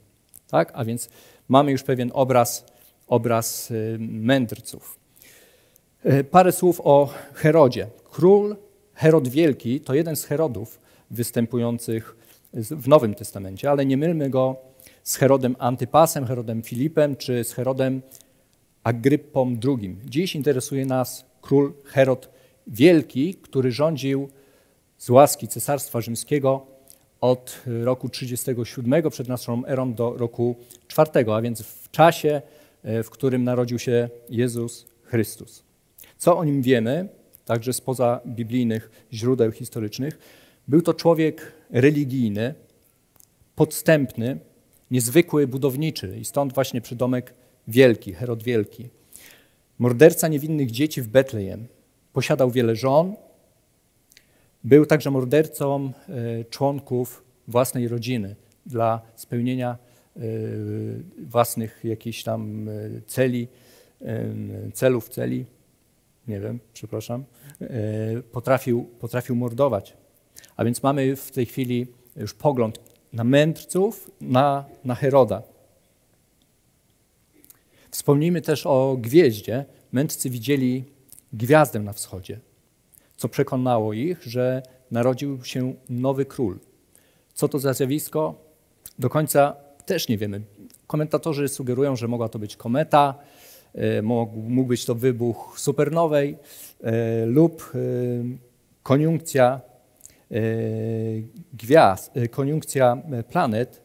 Tak? 0.50 0.73
A 0.75 0.85
więc 0.85 1.09
mamy 1.49 1.73
już 1.73 1.83
pewien 1.83 2.11
obraz, 2.14 2.66
obraz 3.06 3.73
mędrców. 3.99 4.99
Parę 6.30 6.52
słów 6.52 6.80
o 6.85 7.14
Herodzie. 7.35 7.87
Król 8.04 8.56
Herod 8.95 9.28
Wielki 9.28 9.80
to 9.80 9.95
jeden 9.95 10.16
z 10.16 10.25
Herodów 10.25 10.80
występujących 11.11 12.16
w 12.52 12.88
Nowym 12.88 13.14
Testamencie, 13.14 13.71
ale 13.71 13.87
nie 13.87 13.97
mylmy 13.97 14.30
go 14.30 14.56
z 15.07 15.17
Herodem 15.17 15.57
Antypasem, 15.59 16.27
Herodem 16.27 16.63
Filipem 16.63 17.17
czy 17.17 17.45
z 17.45 17.53
Herodem 17.53 18.03
Agryppą 18.85 19.57
II. 19.65 19.97
Dziś 20.05 20.37
interesuje 20.37 20.87
nas 20.87 21.25
król 21.41 21.73
Herod 21.85 22.31
Wielki, 22.67 23.35
który 23.35 23.73
rządził 23.73 24.29
z 24.99 25.11
łaski 25.11 25.49
Cesarstwa 25.49 26.01
Rzymskiego 26.01 26.67
od 27.21 27.63
roku 27.83 28.09
37 28.09 29.11
przed 29.11 29.29
naszą 29.29 29.67
erą 29.67 29.95
do 29.95 30.17
roku 30.17 30.57
4, 30.89 31.33
a 31.33 31.43
więc 31.43 31.63
w 31.63 31.91
czasie, 31.91 32.43
e, 32.83 33.03
w 33.03 33.11
którym 33.11 33.45
narodził 33.45 33.79
się 33.79 34.09
Jezus 34.31 34.87
Chrystus. 35.03 35.63
Co 36.19 36.39
o 36.39 36.45
nim 36.45 36.63
wiemy? 36.63 37.09
także 37.45 37.73
spoza 37.73 38.21
biblijnych 38.27 38.91
źródeł 39.13 39.53
historycznych. 39.53 40.19
Był 40.69 40.83
to 40.83 40.95
człowiek 40.95 41.53
religijny, 41.71 42.55
podstępny, 43.57 44.39
niezwykły 44.90 45.47
budowniczy 45.47 46.19
i 46.21 46.25
stąd 46.25 46.52
właśnie 46.52 46.81
przydomek 46.81 47.35
Wielki, 47.69 48.12
Herod 48.12 48.43
Wielki. 48.43 48.88
Morderca 49.78 50.28
niewinnych 50.28 50.71
dzieci 50.71 51.02
w 51.02 51.09
Betlejem. 51.09 51.66
Posiadał 52.12 52.50
wiele 52.50 52.76
żon. 52.76 53.14
Był 54.64 54.87
także 54.87 55.11
mordercą 55.11 55.93
e, 56.09 56.45
członków 56.45 57.25
własnej 57.49 57.88
rodziny 57.88 58.37
dla 58.66 59.00
spełnienia 59.16 59.78
e, 60.16 60.21
własnych 61.26 61.80
jakichś 61.84 62.23
tam 62.23 62.69
e, 62.69 62.73
celi, 63.06 63.49
celów, 64.75 65.08
celi 65.08 65.45
nie 66.28 66.41
wiem, 66.41 66.61
przepraszam, 66.73 67.25
potrafił, 68.32 68.84
potrafił 68.84 69.37
mordować. 69.37 69.97
A 70.56 70.65
więc 70.65 70.82
mamy 70.82 71.17
w 71.17 71.30
tej 71.30 71.47
chwili 71.47 71.87
już 72.17 72.34
pogląd 72.34 72.80
na 73.12 73.25
mędrców, 73.25 74.10
na, 74.21 74.64
na 74.84 74.95
Heroda. 74.95 75.42
Wspomnijmy 77.90 78.42
też 78.42 78.66
o 78.66 78.97
gwieździe. 79.00 79.64
Mędrcy 79.92 80.30
widzieli 80.30 80.84
gwiazdę 81.32 81.80
na 81.80 81.92
wschodzie, 81.92 82.40
co 83.16 83.28
przekonało 83.28 83.92
ich, 83.92 84.23
że 84.23 84.62
narodził 84.90 85.45
się 85.45 85.75
nowy 85.88 86.25
król. 86.25 86.58
Co 87.34 87.49
to 87.49 87.58
za 87.58 87.75
zjawisko? 87.75 88.34
Do 88.99 89.10
końca 89.10 89.56
też 89.86 90.08
nie 90.08 90.19
wiemy. 90.19 90.40
Komentatorzy 90.86 91.49
sugerują, 91.49 91.97
że 91.97 92.08
mogła 92.08 92.28
to 92.28 92.38
być 92.38 92.56
kometa, 92.56 93.14
E, 93.76 94.02
mógł 94.02 94.64
być 94.64 94.84
to 94.84 94.95
wybuch 94.95 95.54
supernowej 95.60 96.36
e, 96.82 97.26
lub 97.26 97.73
e, 97.75 97.78
koniunkcja 98.82 99.60
gwiazd, 101.52 102.12
koniunkcja 102.30 103.02
planet. 103.30 103.82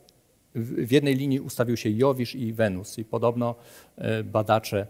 W 0.56 0.92
jednej 0.92 1.16
linii 1.16 1.40
ustawił 1.40 1.78
się 1.78 1.90
Jowisz 1.90 2.36
i 2.36 2.54
Wenus 2.54 2.98
i 2.98 3.06
podobno 3.06 3.56
badacze 4.24 4.88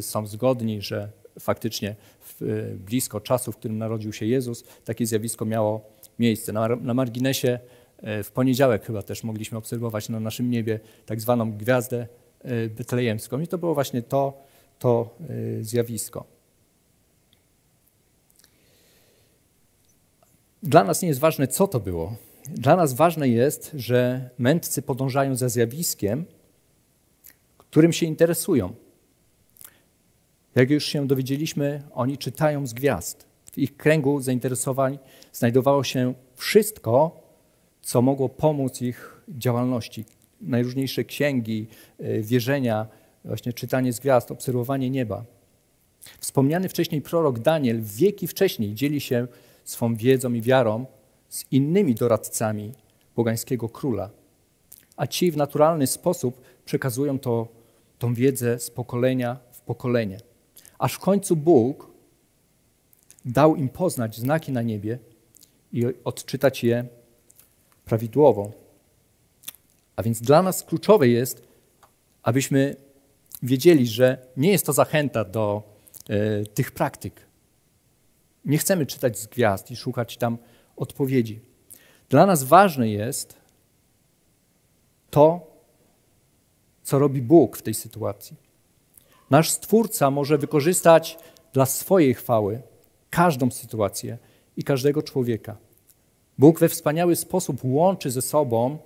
są 0.00 0.26
zgodni, 0.26 0.82
że 0.82 1.08
faktycznie 1.38 1.96
blisko 2.76 3.20
czasu, 3.20 3.52
w 3.52 3.56
którym 3.56 3.78
narodził 3.78 4.12
się 4.12 4.26
Jezus, 4.26 4.64
takie 4.84 5.06
zjawisko 5.06 5.44
miało 5.44 5.80
miejsce. 6.18 6.52
Na, 6.52 6.94
marginesie 6.94 7.58
w 8.02 8.30
poniedziałek 8.34 8.84
chyba 8.84 9.02
też 9.02 9.24
mogliśmy 9.24 9.58
obserwować 9.58 10.08
na 10.08 10.20
naszym 10.20 10.50
niebie 10.50 10.80
tak 11.06 11.20
zwaną 11.20 11.52
gwiazdę 11.52 12.06
E, 12.44 12.68
betlejemską. 12.68 13.40
I 13.40 13.46
to 13.46 13.58
było 13.58 13.74
właśnie 13.74 14.02
to, 14.02 14.42
to 14.78 15.16
e, 15.60 15.64
zjawisko. 15.64 16.24
Dla 20.62 20.84
nas 20.84 21.02
nie 21.02 21.08
jest 21.08 21.20
ważne, 21.20 21.48
co 21.48 21.68
to 21.68 21.80
było. 21.80 22.16
Dla 22.48 22.76
nas 22.76 22.94
ważne 22.94 23.28
jest, 23.28 23.70
że 23.74 24.30
mędrcy 24.38 24.82
podążają 24.82 25.36
za 25.36 25.48
zjawiskiem, 25.48 26.24
którym 27.58 27.92
się 27.92 28.06
interesują. 28.06 28.74
Jak 30.54 30.70
już 30.70 30.84
się 30.84 31.06
dowiedzieliśmy, 31.06 31.82
oni 31.92 32.18
czytają 32.18 32.66
z 32.66 32.72
gwiazd. 32.72 33.26
W 33.52 33.58
ich 33.58 33.76
kręgu 33.76 34.20
zainteresowań 34.20 34.98
znajdowało 35.32 35.84
się 35.84 36.14
wszystko, 36.36 37.20
co 37.82 38.02
mogło 38.02 38.28
pomóc 38.28 38.82
ich 38.82 39.22
działalności 39.28 40.04
najróżniejsze 40.40 41.04
księgi, 41.04 41.66
e, 41.98 42.20
wierzenia, 42.20 42.86
właśnie 43.24 43.52
czytanie 43.52 43.92
z 43.92 44.00
gwiazd, 44.00 44.30
obserwowanie 44.30 44.90
nieba. 44.90 45.24
Wspomniany 46.20 46.68
wcześniej 46.68 47.02
prorok 47.02 47.38
Daniel 47.38 47.82
wieki 47.82 48.26
wcześniej 48.26 48.74
dzieli 48.74 49.00
się 49.00 49.26
swą 49.70 49.94
wiedzą 49.94 50.32
i 50.32 50.42
wiarą 50.42 50.86
z 51.28 51.44
innymi 51.50 51.94
doradcami 51.94 52.72
pogańskiego 53.14 53.68
króla, 53.68 54.10
a 54.96 55.06
ci 55.06 55.32
w 55.32 55.36
naturalny 55.36 55.86
sposób 55.86 56.40
przekazują 56.64 57.18
to, 57.18 57.48
tą 57.98 58.14
wiedzę 58.14 58.58
z 58.58 58.70
pokolenia 58.70 59.36
w 59.52 59.60
pokolenie. 59.60 60.18
Aż 60.78 60.94
w 60.94 60.98
końcu 60.98 61.36
Bóg 61.36 61.90
dał 63.24 63.56
im 63.56 63.68
poznać 63.68 64.16
znaki 64.16 64.52
na 64.52 64.62
niebie 64.62 64.98
i 65.72 65.84
odczytać 66.04 66.64
je 66.64 66.84
prawidłowo. 67.84 68.52
A 69.96 70.02
więc 70.02 70.20
dla 70.20 70.42
nas 70.42 70.64
kluczowe 70.64 71.08
jest, 71.08 71.42
abyśmy 72.22 72.76
wiedzieli, 73.42 73.86
że 73.86 74.26
nie 74.36 74.52
jest 74.52 74.66
to 74.66 74.72
zachęta 74.72 75.24
do 75.24 75.62
e, 76.08 76.44
tych 76.44 76.72
praktyk. 76.72 77.29
Nie 78.44 78.58
chcemy 78.58 78.86
czytać 78.86 79.18
z 79.18 79.26
gwiazd 79.26 79.70
i 79.70 79.76
szukać 79.76 80.16
tam 80.16 80.38
odpowiedzi. 80.76 81.40
Dla 82.08 82.26
nas 82.26 82.44
ważne 82.44 82.88
jest 82.88 83.36
to, 85.10 85.50
co 86.82 86.98
robi 86.98 87.22
Bóg 87.22 87.56
w 87.56 87.62
tej 87.62 87.74
sytuacji. 87.74 88.36
Nasz 89.30 89.50
Stwórca 89.50 90.10
może 90.10 90.38
wykorzystać 90.38 91.18
dla 91.52 91.66
swojej 91.66 92.14
chwały 92.14 92.62
każdą 93.10 93.50
sytuację 93.50 94.18
i 94.56 94.64
każdego 94.64 95.02
człowieka. 95.02 95.56
Bóg 96.38 96.60
we 96.60 96.68
wspaniały 96.68 97.16
sposób 97.16 97.60
łączy 97.64 98.10
ze 98.10 98.22
sobą 98.22 98.78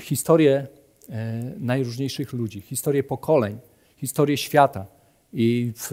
historię 0.00 0.66
e, 1.08 1.42
najróżniejszych 1.58 2.32
ludzi, 2.32 2.60
historię 2.60 3.02
pokoleń, 3.02 3.58
historię 3.96 4.36
świata. 4.36 4.86
I 5.32 5.72
w, 5.76 5.90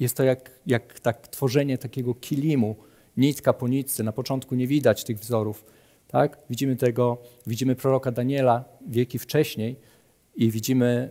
jest 0.00 0.16
to 0.16 0.24
jak, 0.24 0.50
jak 0.66 1.00
tak 1.00 1.28
tworzenie 1.28 1.78
takiego 1.78 2.14
kilimu, 2.14 2.76
nitka 3.16 3.52
po 3.52 3.68
nitce. 3.68 4.02
Na 4.02 4.12
początku 4.12 4.54
nie 4.54 4.66
widać 4.66 5.04
tych 5.04 5.18
wzorów. 5.18 5.64
Tak? 6.08 6.38
Widzimy 6.50 6.76
tego, 6.76 7.18
widzimy 7.46 7.76
proroka 7.76 8.10
Daniela 8.10 8.64
wieki 8.88 9.18
wcześniej 9.18 9.76
i 10.34 10.50
widzimy, 10.50 11.10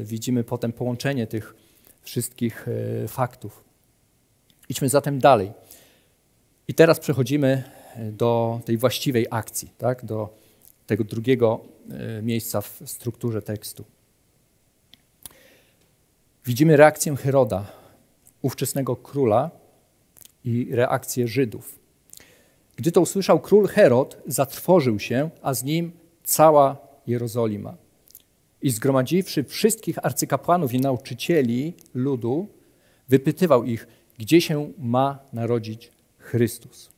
e, 0.00 0.04
widzimy 0.04 0.44
potem 0.44 0.72
połączenie 0.72 1.26
tych 1.26 1.54
wszystkich 2.02 2.68
e, 2.68 3.08
faktów. 3.08 3.64
Idźmy 4.68 4.88
zatem 4.88 5.18
dalej. 5.18 5.52
I 6.68 6.74
teraz 6.74 7.00
przechodzimy 7.00 7.62
do 8.12 8.60
tej 8.64 8.76
właściwej 8.76 9.26
akcji, 9.30 9.70
tak? 9.78 10.04
do 10.04 10.34
tego 10.86 11.04
drugiego 11.04 11.60
e, 11.90 12.22
miejsca 12.22 12.60
w 12.60 12.82
strukturze 12.84 13.42
tekstu. 13.42 13.84
Widzimy 16.46 16.76
reakcję 16.76 17.16
Heroda, 17.16 17.81
ówczesnego 18.42 18.96
króla, 18.96 19.50
i 20.44 20.68
reakcję 20.70 21.28
Żydów. 21.28 21.78
Gdy 22.76 22.92
to 22.92 23.00
usłyszał 23.00 23.40
król 23.40 23.66
Herod, 23.68 24.16
zatrwożył 24.26 24.98
się, 24.98 25.30
a 25.42 25.54
z 25.54 25.64
nim 25.64 25.92
cała 26.24 26.76
Jerozolima. 27.06 27.76
I 28.62 28.70
zgromadziwszy 28.70 29.44
wszystkich 29.44 30.06
arcykapłanów 30.06 30.74
i 30.74 30.80
nauczycieli 30.80 31.74
ludu, 31.94 32.48
wypytywał 33.08 33.64
ich, 33.64 33.86
gdzie 34.18 34.40
się 34.40 34.72
ma 34.78 35.18
narodzić 35.32 35.92
Chrystus. 36.18 36.90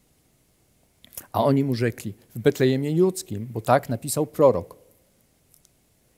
A 1.32 1.44
oni 1.44 1.64
mu 1.64 1.74
rzekli, 1.74 2.14
w 2.34 2.38
Betlejemie 2.38 2.90
Judzkim, 2.90 3.48
bo 3.52 3.60
tak 3.60 3.88
napisał 3.88 4.26
prorok. 4.26 4.83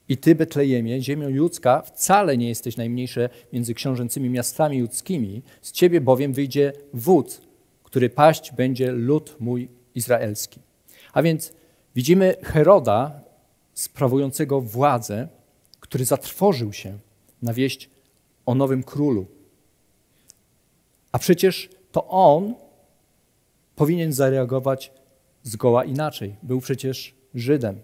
I 0.09 0.17
ty, 0.17 0.35
Betlejemie, 0.35 1.01
ziemią 1.01 1.29
judzka, 1.29 1.81
wcale 1.81 2.37
nie 2.37 2.49
jesteś 2.49 2.77
najmniejsze 2.77 3.29
między 3.53 3.73
książęcymi 3.73 4.29
miastami 4.29 4.77
judzkimi, 4.77 5.41
z 5.61 5.71
ciebie 5.71 6.01
bowiem 6.01 6.33
wyjdzie 6.33 6.73
wódz, 6.93 7.41
który 7.83 8.09
paść 8.09 8.51
będzie 8.51 8.91
lud 8.91 9.35
mój 9.39 9.69
izraelski. 9.95 10.59
A 11.13 11.21
więc 11.21 11.53
widzimy 11.95 12.35
Heroda 12.43 13.21
sprawującego 13.73 14.61
władzę, 14.61 15.27
który 15.79 16.05
zatrwożył 16.05 16.73
się 16.73 16.97
na 17.41 17.53
wieść 17.53 17.89
o 18.45 18.55
nowym 18.55 18.83
królu. 18.83 19.25
A 21.11 21.19
przecież 21.19 21.69
to 21.91 22.07
on 22.07 22.53
powinien 23.75 24.13
zareagować 24.13 24.91
zgoła 25.43 25.85
inaczej. 25.85 26.35
Był 26.43 26.61
przecież 26.61 27.15
Żydem. 27.35 27.79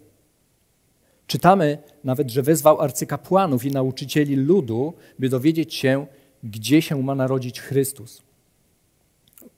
Czytamy 1.33 1.77
nawet, 2.03 2.31
że 2.31 2.41
wezwał 2.41 2.81
arcykapłanów 2.81 3.65
i 3.65 3.71
nauczycieli 3.71 4.35
ludu, 4.35 4.93
by 5.19 5.29
dowiedzieć 5.29 5.73
się, 5.73 6.05
gdzie 6.43 6.81
się 6.81 7.03
ma 7.03 7.15
narodzić 7.15 7.61
Chrystus. 7.61 8.21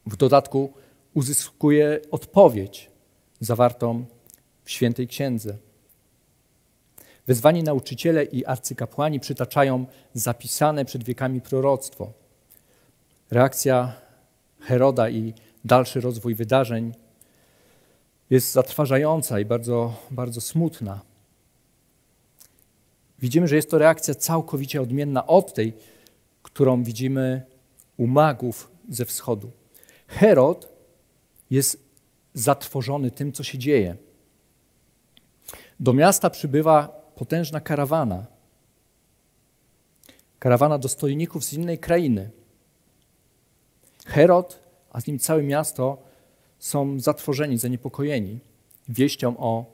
W 0.06 0.16
dodatku 0.16 0.74
uzyskuje 1.14 2.00
odpowiedź 2.12 2.92
zawartą 3.40 4.06
w 4.64 4.72
świętej 4.72 5.08
księdze. 5.08 5.58
Wezwani 7.28 7.64
nauczyciele 7.64 8.24
i 8.24 8.46
arcykapłani 8.46 9.20
przytaczają 9.20 9.86
zapisane 10.14 10.86
przed 10.86 11.04
wiekami 11.04 11.42
proroctwo. 11.42 12.14
Reakcja 13.32 13.94
Heroda 14.60 15.10
i 15.10 15.34
dalszy 15.66 16.02
rozwój 16.02 16.36
wydarzeń 16.36 16.94
jest 18.30 18.52
zatrważająca 18.52 19.40
i 19.40 19.46
bardzo, 19.46 19.94
bardzo 20.12 20.42
smutna. 20.42 21.15
Widzimy, 23.20 23.48
że 23.48 23.56
jest 23.56 23.70
to 23.70 23.78
reakcja 23.78 24.16
całkowicie 24.16 24.82
odmienna 24.82 25.28
od 25.28 25.54
tej, 25.54 25.74
którą 26.44 26.84
widzimy 26.84 27.46
u 27.98 28.08
magów 28.08 28.72
ze 28.90 29.06
wschodu. 29.06 29.52
Herod 30.08 30.70
jest 31.50 31.84
zatrwożony 32.34 33.12
tym, 33.12 33.32
co 33.32 33.44
się 33.44 33.58
dzieje. 33.58 33.96
Do 35.80 35.94
miasta 35.94 36.30
przybywa 36.30 36.88
potężna 37.16 37.60
karawana. 37.62 38.26
Karawana 40.40 40.78
dostojników 40.78 41.46
z 41.46 41.54
innej 41.54 41.80
krainy. 41.80 42.30
Herod, 44.06 44.60
a 44.92 45.02
z 45.02 45.08
nim 45.08 45.20
całe 45.20 45.44
miasto 45.44 45.98
są 46.60 47.00
zatrwożeni, 47.00 47.58
zaniepokojeni 47.58 48.40
wieścią 48.90 49.38
o 49.38 49.66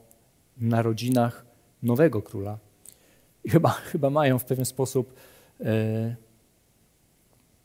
narodzinach 0.56 1.44
nowego 1.82 2.22
króla, 2.22 2.58
i 3.44 3.50
chyba, 3.50 3.70
chyba 3.70 4.10
mają 4.10 4.38
w 4.38 4.44
pewien 4.44 4.64
sposób 4.64 5.14
e, 5.60 6.16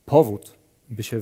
powód, 0.05 0.55
by 0.89 1.03
się, 1.03 1.21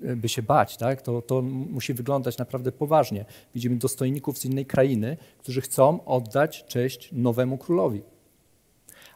by 0.00 0.28
się 0.28 0.42
bać. 0.42 0.76
Tak? 0.76 1.02
To, 1.02 1.22
to 1.22 1.42
musi 1.42 1.94
wyglądać 1.94 2.38
naprawdę 2.38 2.72
poważnie. 2.72 3.24
Widzimy 3.54 3.76
dostojników 3.76 4.38
z 4.38 4.44
innej 4.44 4.66
krainy, 4.66 5.16
którzy 5.38 5.60
chcą 5.60 6.04
oddać 6.04 6.64
cześć 6.64 7.08
nowemu 7.12 7.58
królowi. 7.58 8.02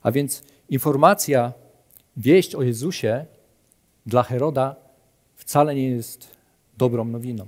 A 0.02 0.12
więc 0.12 0.42
informacja, 0.68 1.52
wieść 2.16 2.54
o 2.54 2.62
Jezusie 2.62 3.26
dla 4.06 4.22
Heroda 4.22 4.76
wcale 5.34 5.74
nie 5.74 5.88
jest 5.88 6.28
dobrą 6.78 7.04
nowiną. 7.04 7.46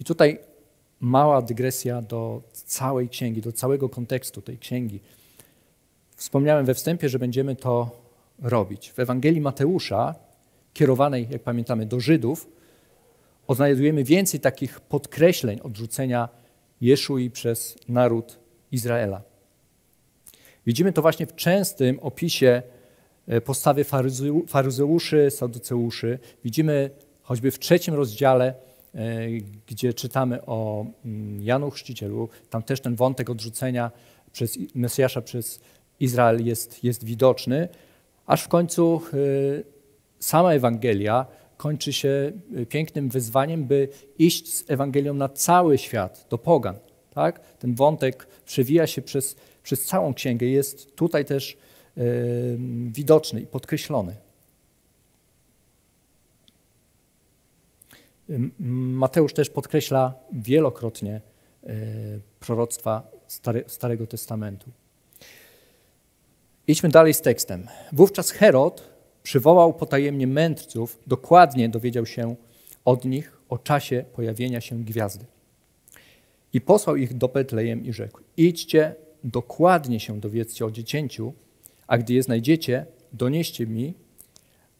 I 0.00 0.04
tutaj 0.04 0.38
mała 1.00 1.42
dygresja 1.42 2.02
do 2.02 2.42
całej 2.74 3.08
księgi, 3.08 3.40
do 3.40 3.52
całego 3.52 3.88
kontekstu 3.88 4.42
tej 4.42 4.58
księgi. 4.58 5.00
Wspomniałem 6.16 6.66
we 6.66 6.74
wstępie, 6.74 7.08
że 7.08 7.18
będziemy 7.18 7.56
to 7.56 7.90
robić. 8.42 8.92
W 8.92 8.98
Ewangelii 8.98 9.40
Mateusza, 9.40 10.14
kierowanej, 10.72 11.26
jak 11.30 11.42
pamiętamy, 11.42 11.86
do 11.86 12.00
Żydów, 12.00 12.48
odnajdujemy 13.46 14.04
więcej 14.04 14.40
takich 14.40 14.80
podkreśleń 14.80 15.60
odrzucenia 15.60 16.28
Jeszui 16.80 17.30
przez 17.30 17.78
naród 17.88 18.38
Izraela. 18.72 19.22
Widzimy 20.66 20.92
to 20.92 21.02
właśnie 21.02 21.26
w 21.26 21.34
częstym 21.34 22.00
opisie 22.00 22.62
e, 23.26 23.40
postawy 23.40 23.84
faryzeuszy, 24.48 25.30
saduceuszy. 25.30 26.18
Widzimy 26.44 26.90
choćby 27.22 27.50
w 27.50 27.58
trzecim 27.58 27.94
rozdziale 27.94 28.54
gdzie 29.66 29.94
czytamy 29.94 30.46
o 30.46 30.86
mm, 31.04 31.42
Janu 31.42 31.70
Chrzcicielu, 31.70 32.28
tam 32.50 32.62
też 32.62 32.80
ten 32.80 32.94
wątek 32.94 33.30
odrzucenia 33.30 33.90
przez 34.32 34.58
Mesjasza 34.74 35.22
przez 35.22 35.60
Izrael 36.00 36.46
jest, 36.46 36.84
jest 36.84 37.04
widoczny, 37.04 37.68
aż 38.26 38.42
w 38.42 38.48
końcu 38.48 39.00
e, 39.12 39.16
sama 40.18 40.52
Ewangelia 40.52 41.26
kończy 41.56 41.92
się 41.92 42.32
e, 42.56 42.66
pięknym 42.66 43.08
wyzwaniem, 43.08 43.64
by 43.64 43.88
iść 44.18 44.54
z 44.54 44.70
Ewangelią 44.70 45.14
na 45.14 45.28
cały 45.28 45.78
świat, 45.78 46.26
do 46.30 46.38
pogan. 46.38 46.76
Tak? 47.10 47.40
Ten 47.58 47.74
wątek 47.74 48.26
przewija 48.44 48.86
się 48.86 49.02
przez, 49.02 49.36
przez 49.62 49.84
całą 49.84 50.14
księgę, 50.14 50.46
jest 50.46 50.96
tutaj 50.96 51.24
też 51.24 51.56
widoczny 52.90 53.40
i 53.40 53.46
podkreślony. 53.46 54.16
Mateusz 58.58 59.32
też 59.32 59.50
podkreśla 59.50 60.14
wielokrotnie 60.32 61.20
e, 61.66 61.70
proroctwa 62.40 63.02
Starego 63.66 64.06
Testamentu. 64.06 64.70
Idźmy 66.66 66.88
dalej 66.88 67.14
z 67.14 67.20
tekstem. 67.20 67.66
Wówczas 67.92 68.30
Herod 68.30 68.90
przywołał 69.22 69.74
potajemnie 69.74 70.26
mędrców, 70.26 70.98
dokładnie 71.06 71.68
dowiedział 71.68 72.06
się 72.06 72.36
od 72.84 73.04
nich 73.04 73.38
o 73.48 73.58
czasie 73.58 74.04
pojawienia 74.12 74.60
się 74.60 74.84
gwiazdy. 74.84 75.24
I 76.52 76.60
posłał 76.60 76.96
ich 76.96 77.14
do 77.14 77.28
Betlejem 77.28 77.84
i 77.84 77.92
rzekł: 77.92 78.20
Idźcie, 78.36 78.94
dokładnie 79.24 80.00
się 80.00 80.20
dowiedzcie 80.20 80.66
o 80.66 80.70
dziecięciu, 80.70 81.32
a 81.86 81.98
gdy 81.98 82.14
je 82.14 82.22
znajdziecie, 82.22 82.86
donieście 83.12 83.66
mi, 83.66 83.94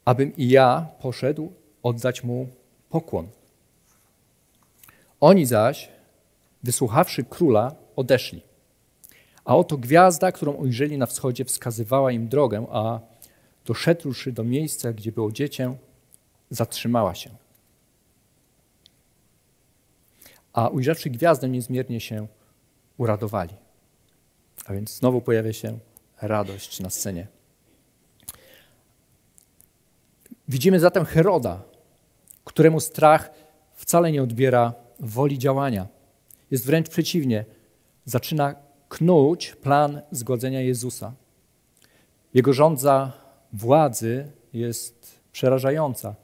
abym 0.04 0.36
i 0.36 0.48
ja 0.48 0.86
poszedł 1.00 1.52
oddać 1.82 2.24
mu 2.24 2.48
pokłon. 2.94 3.28
Oni 5.20 5.46
zaś, 5.46 5.88
wysłuchawszy 6.62 7.24
króla, 7.24 7.74
odeszli. 7.96 8.42
A 9.44 9.56
oto 9.56 9.76
gwiazda, 9.76 10.32
którą 10.32 10.52
ujrzeli 10.52 10.98
na 10.98 11.06
wschodzie, 11.06 11.44
wskazywała 11.44 12.12
im 12.12 12.28
drogę, 12.28 12.66
a 12.70 13.00
doszedłszy 13.64 14.32
do 14.32 14.44
miejsca, 14.44 14.92
gdzie 14.92 15.12
było 15.12 15.32
dziecię, 15.32 15.76
zatrzymała 16.50 17.14
się. 17.14 17.30
A 20.52 20.68
ujrzawszy 20.68 21.10
gwiazdę, 21.10 21.48
niezmiernie 21.48 22.00
się 22.00 22.26
uradowali. 22.96 23.54
A 24.66 24.72
więc 24.72 24.96
znowu 24.96 25.20
pojawia 25.20 25.52
się 25.52 25.78
radość 26.22 26.80
na 26.80 26.90
scenie. 26.90 27.26
Widzimy 30.48 30.80
zatem 30.80 31.04
Heroda, 31.04 31.73
któremu 32.44 32.80
strach 32.80 33.30
wcale 33.72 34.12
nie 34.12 34.22
odbiera 34.22 34.74
woli 35.00 35.38
działania. 35.38 35.86
Jest 36.50 36.66
wręcz 36.66 36.88
przeciwnie. 36.88 37.44
Zaczyna 38.04 38.54
knuć 38.88 39.54
plan 39.54 40.00
zgładzenia 40.10 40.60
Jezusa. 40.60 41.12
Jego 42.34 42.52
rządza 42.52 43.12
władzy 43.52 44.28
jest 44.52 45.20
przerażająca. 45.32 46.14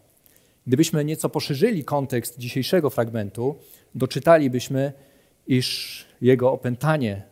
Gdybyśmy 0.67 1.05
nieco 1.05 1.29
poszerzyli 1.29 1.85
kontekst 1.85 2.39
dzisiejszego 2.39 2.91
fragmentu, 2.91 3.57
doczytalibyśmy, 3.95 4.93
iż 5.47 6.05
jego 6.21 6.53
opętanie 6.53 7.23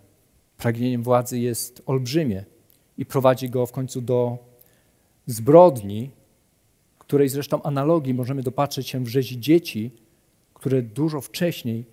pragnieniem 0.56 1.02
władzy 1.02 1.38
jest 1.38 1.82
olbrzymie 1.86 2.44
i 2.98 3.06
prowadzi 3.06 3.50
go 3.50 3.66
w 3.66 3.72
końcu 3.72 4.00
do 4.00 4.38
zbrodni, 5.26 6.10
której 7.08 7.28
zresztą 7.28 7.62
analogii 7.62 8.14
możemy 8.14 8.42
dopatrzeć 8.42 8.88
się 8.88 9.04
w 9.04 9.08
rzezi 9.08 9.40
dzieci, 9.40 9.90
które 10.54 10.82
dużo 10.82 11.20
wcześniej 11.20 11.84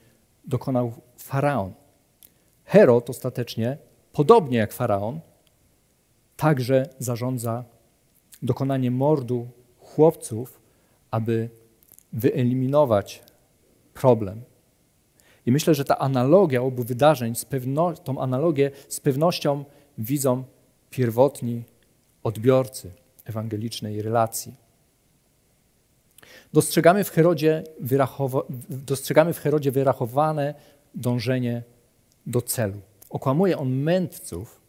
dokonał 0.45 0.93
faraon. 1.17 1.73
Herod 2.65 3.09
ostatecznie, 3.09 3.77
podobnie 4.13 4.57
jak 4.57 4.73
faraon, 4.73 5.19
także 6.37 6.89
zarządza 6.99 7.63
dokonanie 8.41 8.91
mordu 8.91 9.47
chłopców, 9.79 10.61
aby 11.11 11.49
wyeliminować 12.13 13.23
problem. 13.93 14.41
I 15.45 15.51
myślę, 15.51 15.75
że 15.75 15.85
ta 15.85 15.97
analogia 15.97 16.61
obu 16.61 16.83
wydarzeń, 16.83 17.35
z 17.35 17.45
pewno, 17.45 17.93
tą 17.93 18.21
analogię 18.21 18.71
z 18.87 18.99
pewnością 18.99 19.65
widzą 19.97 20.43
pierwotni 20.89 21.63
odbiorcy 22.23 22.91
ewangelicznej 23.25 24.01
relacji. 24.01 24.64
Dostrzegamy 26.55 27.03
w 27.03 27.09
Herodzie, 27.09 27.63
dostrzegamy 28.69 29.33
w 29.33 29.39
Herodzie 29.39 29.71
wyrachowane 29.71 30.53
dążenie 30.93 31.63
do 32.25 32.41
celu. 32.41 32.81
Okłamuje 33.09 33.57
on 33.57 33.69
mędrców 33.69 34.61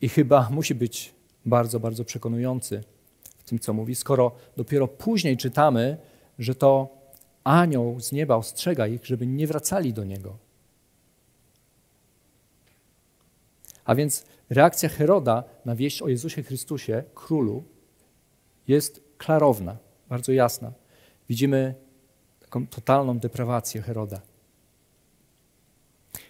i 0.00 0.08
chyba 0.08 0.48
musi 0.50 0.74
być 0.74 1.14
bardzo, 1.46 1.80
bardzo 1.80 2.04
przekonujący 2.04 2.84
w 3.38 3.44
tym, 3.44 3.58
co 3.58 3.72
mówi, 3.72 3.94
skoro 3.94 4.32
dopiero 4.56 4.88
później 4.88 5.36
czytamy, 5.36 5.96
że 6.38 6.54
to 6.54 6.88
anioł 7.44 8.00
z 8.00 8.12
nieba 8.12 8.36
ostrzega 8.36 8.86
ich, 8.86 9.06
żeby 9.06 9.26
nie 9.26 9.46
wracali 9.46 9.92
do 9.92 10.04
niego. 10.04 10.36
A 13.84 13.94
więc 13.94 14.24
reakcja 14.50 14.88
Heroda 14.88 15.44
na 15.64 15.76
wieść 15.76 16.02
o 16.02 16.08
Jezusie 16.08 16.42
Chrystusie, 16.42 17.02
królu, 17.14 17.64
jest 18.68 19.00
klarowna, 19.18 19.83
bardzo 20.08 20.32
jasna. 20.32 20.72
Widzimy 21.28 21.74
taką 22.40 22.66
totalną 22.66 23.18
deprawację 23.18 23.82
Heroda. 23.82 24.20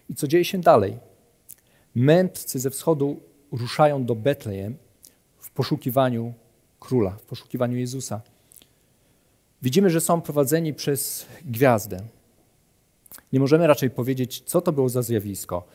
I 0.09 0.15
co 0.15 0.29
dzieje 0.29 0.45
się 0.45 0.59
dalej? 0.59 0.99
Mędrcy 1.95 2.59
ze 2.59 2.71
wschodu 2.71 3.21
ruszają 3.53 4.05
do 4.05 4.15
Betlejem 4.15 4.77
w 5.39 5.51
poszukiwaniu 5.51 6.35
króla, 6.81 7.11
w 7.11 7.23
poszukiwaniu 7.23 7.77
Jezusa. 7.77 8.21
Widzimy, 9.63 9.91
że 9.91 10.01
są 10.01 10.21
prowadzeni 10.21 10.75
przez 10.75 11.27
gwiazdę. 11.45 12.01
Nie 13.33 13.41
możemy 13.41 13.67
raczej 13.67 13.91
powiedzieć, 13.91 14.43
co 14.47 14.61
to 14.61 14.73
było 14.73 14.89
za 14.89 15.03
zjawisko. 15.03 15.67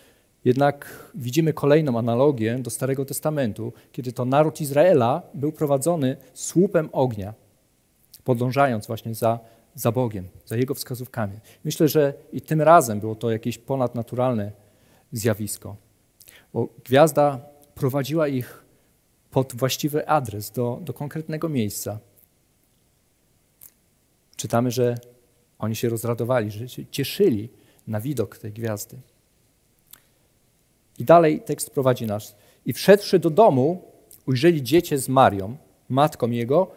Jednak 0.46 1.10
widzimy 1.16 1.54
kolejną 1.54 1.98
analogię 1.98 2.60
do 2.60 2.70
Starego 2.70 3.06
Testamentu, 3.06 3.74
kiedy 3.92 4.14
to 4.14 4.26
naród 4.26 4.62
Izraela 4.62 5.22
był 5.34 5.52
prowadzony 5.52 6.18
słupem 6.34 6.90
ognia, 6.92 7.34
podążając 8.24 8.88
właśnie 8.88 9.16
za, 9.16 9.40
za 9.76 9.92
Bogiem, 9.92 10.28
za 10.46 10.56
Jego 10.56 10.74
wskazówkami. 10.74 11.40
Myślę, 11.64 11.88
że 11.88 12.14
i 12.34 12.42
tym 12.42 12.62
razem 12.62 13.00
było 13.00 13.16
to 13.16 13.32
jakieś 13.32 13.58
ponadnaturalne 13.58 14.52
zjawisko, 15.12 15.76
bo 16.54 16.70
gwiazda 16.86 17.40
prowadziła 17.76 18.28
ich 18.28 18.64
pod 19.32 19.56
właściwy 19.56 20.08
adres, 20.08 20.52
do, 20.52 20.80
do 20.82 20.94
konkretnego 20.94 21.50
miejsca. 21.50 22.00
Czytamy, 24.36 24.72
że 24.72 24.98
oni 25.60 25.76
się 25.76 25.90
rozradowali, 25.90 26.52
że 26.52 26.70
się 26.70 26.86
cieszyli 26.86 27.50
na 27.88 28.02
widok 28.02 28.38
tej 28.38 28.52
gwiazdy. 28.52 28.98
I 31.00 31.06
dalej 31.06 31.42
tekst 31.42 31.70
prowadzi 31.70 32.06
nas. 32.06 32.36
I 32.66 32.74
wszedłszy 32.74 33.20
do 33.20 33.30
domu, 33.30 33.82
ujrzeli 34.26 34.64
dziecię 34.64 34.98
z 34.98 35.10
Marią, 35.10 35.58
matką 35.90 36.30
jego, 36.32 36.72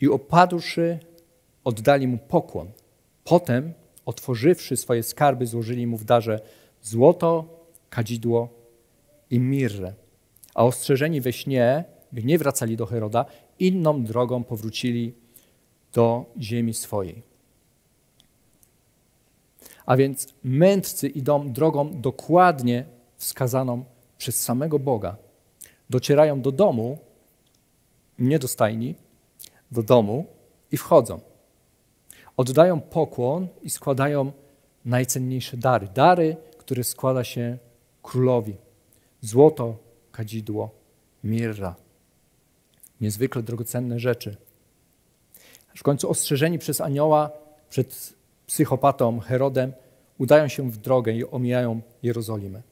i 0.00 0.08
opadłszy, 0.08 0.98
oddali 1.64 2.08
mu 2.08 2.18
pokłon. 2.18 2.70
Potem, 3.24 3.72
otworzywszy 4.06 4.76
swoje 4.76 5.02
skarby, 5.02 5.46
złożyli 5.46 5.86
mu 5.86 5.96
w 5.96 6.04
darze 6.04 6.40
złoto, 6.82 7.44
kadzidło 7.90 8.48
i 9.30 9.40
mirrę. 9.40 9.94
A 10.54 10.64
ostrzeżeni 10.64 11.20
we 11.20 11.32
śnie, 11.32 11.84
by 12.12 12.22
nie 12.22 12.38
wracali 12.38 12.76
do 12.76 12.86
Heroda, 12.86 13.24
inną 13.58 14.04
drogą 14.04 14.44
powrócili 14.44 15.14
do 15.92 16.24
ziemi 16.40 16.74
swojej. 16.74 17.22
A 19.86 19.96
więc 19.96 20.34
mędrcy 20.44 21.08
idą 21.08 21.52
drogą 21.52 22.00
dokładnie 22.00 22.84
wskazaną 23.16 23.84
przez 24.18 24.42
samego 24.42 24.78
Boga. 24.78 25.16
Docierają 25.90 26.40
do 26.40 26.52
domu, 26.52 26.98
nie 28.18 28.38
do 28.38 28.48
stajni, 28.48 28.94
do 29.74 29.82
domu 29.82 30.26
i 30.72 30.76
wchodzą. 30.76 31.20
Oddają 32.36 32.80
pokłon 32.80 33.48
i 33.62 33.70
składają 33.70 34.32
najcenniejsze 34.84 35.56
dary. 35.56 35.88
Dary, 35.94 36.36
które 36.58 36.84
składa 36.84 37.24
się 37.24 37.58
królowi. 38.02 38.56
Złoto, 39.20 39.76
kadzidło, 40.12 40.70
mirra. 41.24 41.74
Niezwykle 43.00 43.42
drogocenne 43.42 43.98
rzeczy. 43.98 44.36
W 45.76 45.82
końcu 45.82 46.10
ostrzeżeni 46.10 46.58
przez 46.58 46.80
anioła 46.80 47.30
przed 47.70 48.14
psychopatą 48.46 49.20
Herodem 49.20 49.72
udają 50.18 50.48
się 50.48 50.70
w 50.70 50.76
drogę 50.76 51.12
i 51.12 51.24
omijają 51.24 51.80
Jerozolimę. 52.02 52.62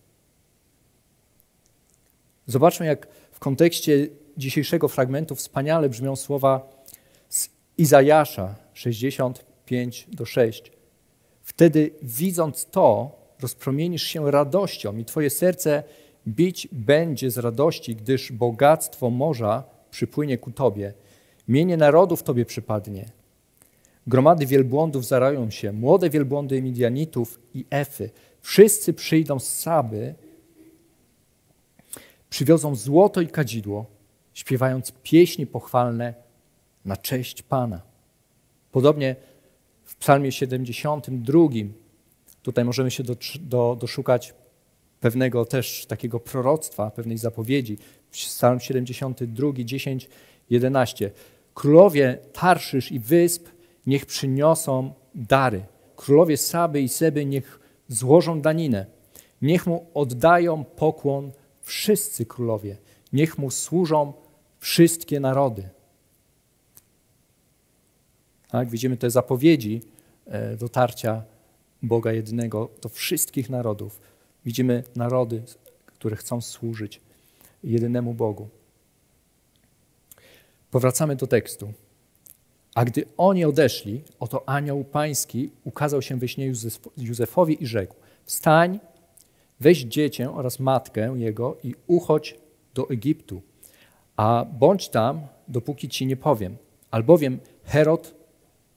Zobaczmy, 2.47 2.87
jak 2.87 3.09
w 3.33 3.39
kontekście 3.39 4.09
dzisiejszego 4.37 4.89
fragmentu 4.89 5.35
wspaniale 5.35 5.89
brzmią 5.89 6.17
słowa 6.17 6.82
Izajasza 7.83 8.55
65 8.75 10.07
do 10.13 10.25
6. 10.25 10.73
Wtedy 11.43 11.91
widząc 12.03 12.65
to, 12.65 13.11
rozpromienisz 13.41 14.03
się 14.03 14.31
radością 14.31 14.97
i 14.97 15.05
twoje 15.05 15.31
serce 15.31 15.83
bić 16.29 16.69
będzie 16.73 17.31
z 17.31 17.39
radości, 17.39 17.97
gdyż 17.97 18.33
bogactwo 18.33 19.11
morza 19.11 19.65
przypłynie 19.91 20.39
ku 20.39 20.51
tobie. 20.51 20.93
Mienie 21.49 21.77
narodów 21.77 22.23
tobie 22.23 22.45
przypadnie. 22.45 23.05
Gromady 24.07 24.47
wielbłądów 24.47 25.07
zarają 25.07 25.51
się, 25.51 25.73
młode 25.73 26.11
wielbłądy 26.11 26.63
Midianitów 26.63 27.41
i 27.55 27.65
Efy. 27.71 28.11
Wszyscy 28.41 28.95
przyjdą 28.95 29.39
z 29.39 29.55
Saby 29.55 30.15
przywiozą 32.31 32.75
złoto 32.75 33.21
i 33.21 33.27
kadzidło, 33.27 33.87
śpiewając 34.33 34.93
pieśni 35.03 35.47
pochwalne 35.47 36.23
na 36.85 36.97
cześć 36.97 37.43
Pana. 37.43 37.81
Podobnie 38.73 39.17
w 39.85 39.97
Psalmie 39.97 40.33
72, 40.33 41.39
tutaj 42.43 42.65
możemy 42.65 42.91
się 42.91 43.03
do, 43.03 43.17
do, 43.41 43.77
doszukać 43.81 44.35
pewnego 45.01 45.45
też 45.45 45.87
takiego 45.87 46.21
proroctwa, 46.21 46.91
pewnej 46.91 47.19
zapowiedzi. 47.19 47.79
Psalm 48.11 48.61
72, 48.61 49.49
10, 49.65 50.09
11. 50.51 51.11
Królowie 51.55 52.19
Tarszysz 52.33 52.93
i 52.93 52.99
wysp 52.99 53.49
niech 53.87 54.07
przyniosą 54.07 54.93
dary. 55.15 55.65
Królowie 55.97 56.37
Saby 56.37 56.81
i 56.81 56.89
Seby 56.89 57.27
niech 57.27 57.61
złożą 57.89 58.41
daninę. 58.41 58.87
Niech 59.43 59.67
mu 59.67 59.87
oddają 59.95 60.65
pokłon 60.65 61.33
wszyscy 61.61 62.27
królowie. 62.27 62.77
Niech 63.13 63.39
mu 63.39 63.51
służą 63.51 64.13
wszystkie 64.59 65.21
narody. 65.21 65.69
Tak, 68.53 68.71
widzimy 68.71 68.97
te 68.97 69.11
zapowiedzi 69.11 69.83
e, 70.27 70.57
dotarcia 70.57 71.23
Boga 71.83 72.13
jednego 72.13 72.69
do 72.83 72.89
wszystkich 72.89 73.51
narodów. 73.51 74.01
Widzimy 74.45 74.85
narody, 74.97 75.43
które 75.87 76.17
chcą 76.17 76.41
służyć 76.41 77.01
jedynemu 77.65 78.15
Bogu. 78.15 78.49
Powracamy 80.71 81.17
do 81.17 81.27
tekstu. 81.27 81.73
A 82.75 82.85
gdy 82.85 83.05
oni 83.17 83.45
odeszli, 83.45 84.03
oto 84.21 84.49
anioł 84.49 84.85
pański 84.85 85.51
ukazał 85.65 86.03
się 86.03 86.19
we 86.19 86.29
śnie 86.29 86.53
Józefowi 86.97 87.63
i 87.63 87.67
rzekł: 87.67 87.95
Wstań, 88.25 88.81
weź 89.61 89.79
dziecię 89.85 90.33
oraz 90.33 90.61
matkę 90.61 91.15
jego 91.17 91.57
i 91.65 91.75
uchodź 91.87 92.39
do 92.75 92.91
Egiptu, 92.91 93.43
a 94.17 94.47
bądź 94.59 94.89
tam, 94.89 95.21
dopóki 95.49 95.89
ci 95.89 96.07
nie 96.07 96.17
powiem, 96.17 96.57
albowiem 96.91 97.39
Herod 97.65 98.22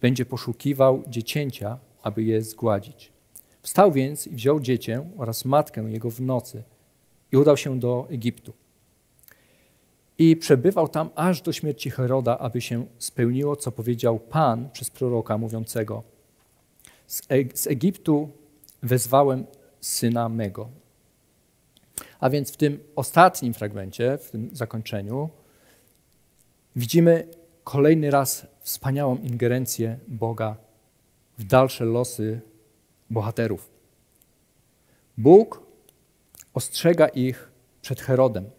będzie 0.06 0.26
poszukiwał 0.26 1.04
dziecięcia, 1.08 1.80
aby 2.04 2.24
je 2.24 2.42
zgładzić. 2.42 3.12
Wstał 3.62 3.92
więc 3.92 4.28
i 4.28 4.36
wziął 4.36 4.60
dziecię 4.60 5.10
oraz 5.18 5.46
matkę 5.46 5.82
jego 5.82 6.10
w 6.12 6.22
nocy 6.22 6.64
i 7.32 7.38
udał 7.38 7.58
się 7.58 7.80
do 7.80 8.08
Egiptu. 8.10 8.54
I 10.18 10.36
przebywał 10.38 10.88
tam 10.88 11.10
aż 11.16 11.42
do 11.42 11.54
śmierci 11.54 11.90
Heroda, 11.90 12.38
aby 12.38 12.62
się 12.62 12.86
spełniło, 12.98 13.56
co 13.56 13.72
powiedział 13.72 14.20
Pan 14.20 14.70
przez 14.70 14.90
proroka 14.90 15.38
mówiącego: 15.38 16.04
Z 17.54 17.68
Egiptu 17.68 18.30
wezwałem 18.84 19.46
syna 19.82 20.30
mego. 20.30 20.70
A 22.20 22.30
więc 22.30 22.52
w 22.52 22.58
tym 22.58 22.80
ostatnim 22.96 23.54
fragmencie, 23.54 24.18
w 24.18 24.32
tym 24.32 24.50
zakończeniu, 24.54 25.30
widzimy 26.76 27.28
kolejny 27.64 28.12
raz 28.12 28.55
wspaniałą 28.66 29.18
ingerencję 29.18 30.00
Boga 30.08 30.56
w 31.38 31.44
dalsze 31.44 31.86
losy 31.86 32.42
bohaterów. 33.10 33.70
Bóg 35.18 35.62
ostrzega 36.54 37.08
ich 37.08 37.52
przed 37.82 38.02
Herodem. 38.02 38.50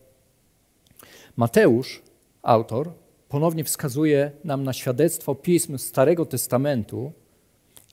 Mateusz, 1.37 2.03
autor, 2.43 2.93
ponownie 3.29 3.65
wskazuje 3.65 4.31
nam 4.45 4.65
na 4.65 4.73
świadectwo 4.73 5.35
pism 5.35 5.79
Starego 5.79 6.27
Testamentu 6.27 7.13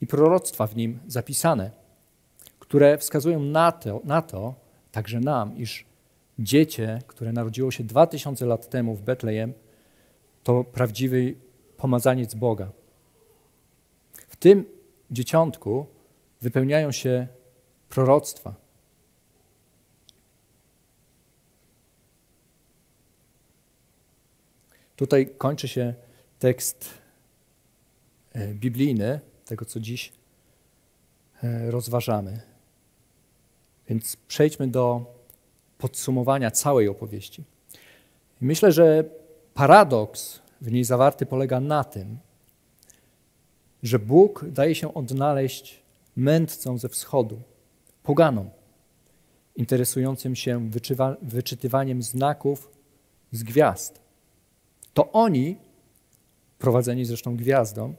i 0.01 0.07
proroctwa 0.07 0.67
w 0.67 0.75
nim 0.75 0.99
zapisane, 1.07 1.71
które 2.59 2.97
wskazują 2.97 3.39
na 3.39 3.71
to, 3.71 4.01
na 4.03 4.21
to 4.21 4.53
także 4.91 5.19
nam, 5.19 5.57
iż 5.57 5.85
dziecię, 6.39 6.99
które 7.07 7.31
narodziło 7.31 7.71
się 7.71 7.83
2000 7.83 8.45
lat 8.45 8.69
temu 8.69 8.95
w 8.95 9.01
Betlejem, 9.01 9.53
to 10.43 10.63
prawdziwy 10.63 11.35
pomazaniec 11.83 12.35
Boga. 12.35 12.71
W 14.27 14.35
tym 14.35 14.65
dzieciątku 15.11 15.85
wypełniają 16.41 16.91
się 16.91 17.27
proroctwa. 17.89 18.55
Tutaj 24.95 25.33
kończy 25.37 25.67
się 25.67 25.93
tekst 26.39 26.89
e, 28.33 28.53
biblijny, 28.53 29.19
tego 29.45 29.65
co 29.65 29.79
dziś 29.79 30.13
e, 31.43 31.71
rozważamy. 31.71 32.41
Więc 33.89 34.15
przejdźmy 34.15 34.67
do 34.67 35.05
podsumowania 35.77 36.51
całej 36.51 36.87
opowieści. 36.87 37.43
Myślę, 38.41 38.71
że 38.71 39.03
paradoks 39.53 40.42
w 40.63 40.71
niej 40.71 40.83
zawarty 40.83 41.25
polega 41.25 41.59
na 41.59 41.83
tym, 41.83 42.17
że 43.83 43.99
Bóg 43.99 44.45
daje 44.49 44.75
się 44.75 44.93
odnaleźć 44.93 45.83
mędrcom 46.15 46.77
ze 46.77 46.89
wschodu, 46.89 47.41
poganom, 48.03 48.49
interesującym 49.55 50.35
się 50.35 50.69
wyczytywaniem 51.21 52.03
znaków 52.03 52.71
z 53.31 53.43
gwiazd. 53.43 54.01
To 54.93 55.11
oni, 55.11 55.57
prowadzeni 56.59 57.05
zresztą 57.05 57.37
gwiazdą, 57.37 57.93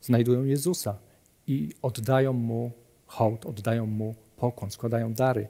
znajdują 0.00 0.44
Jezusa 0.44 0.98
i 1.46 1.72
oddają 1.82 2.32
mu 2.32 2.70
hołd, 3.06 3.46
oddają 3.46 3.86
mu 3.86 4.14
pokłon, 4.36 4.70
składają 4.70 5.14
dary. 5.14 5.48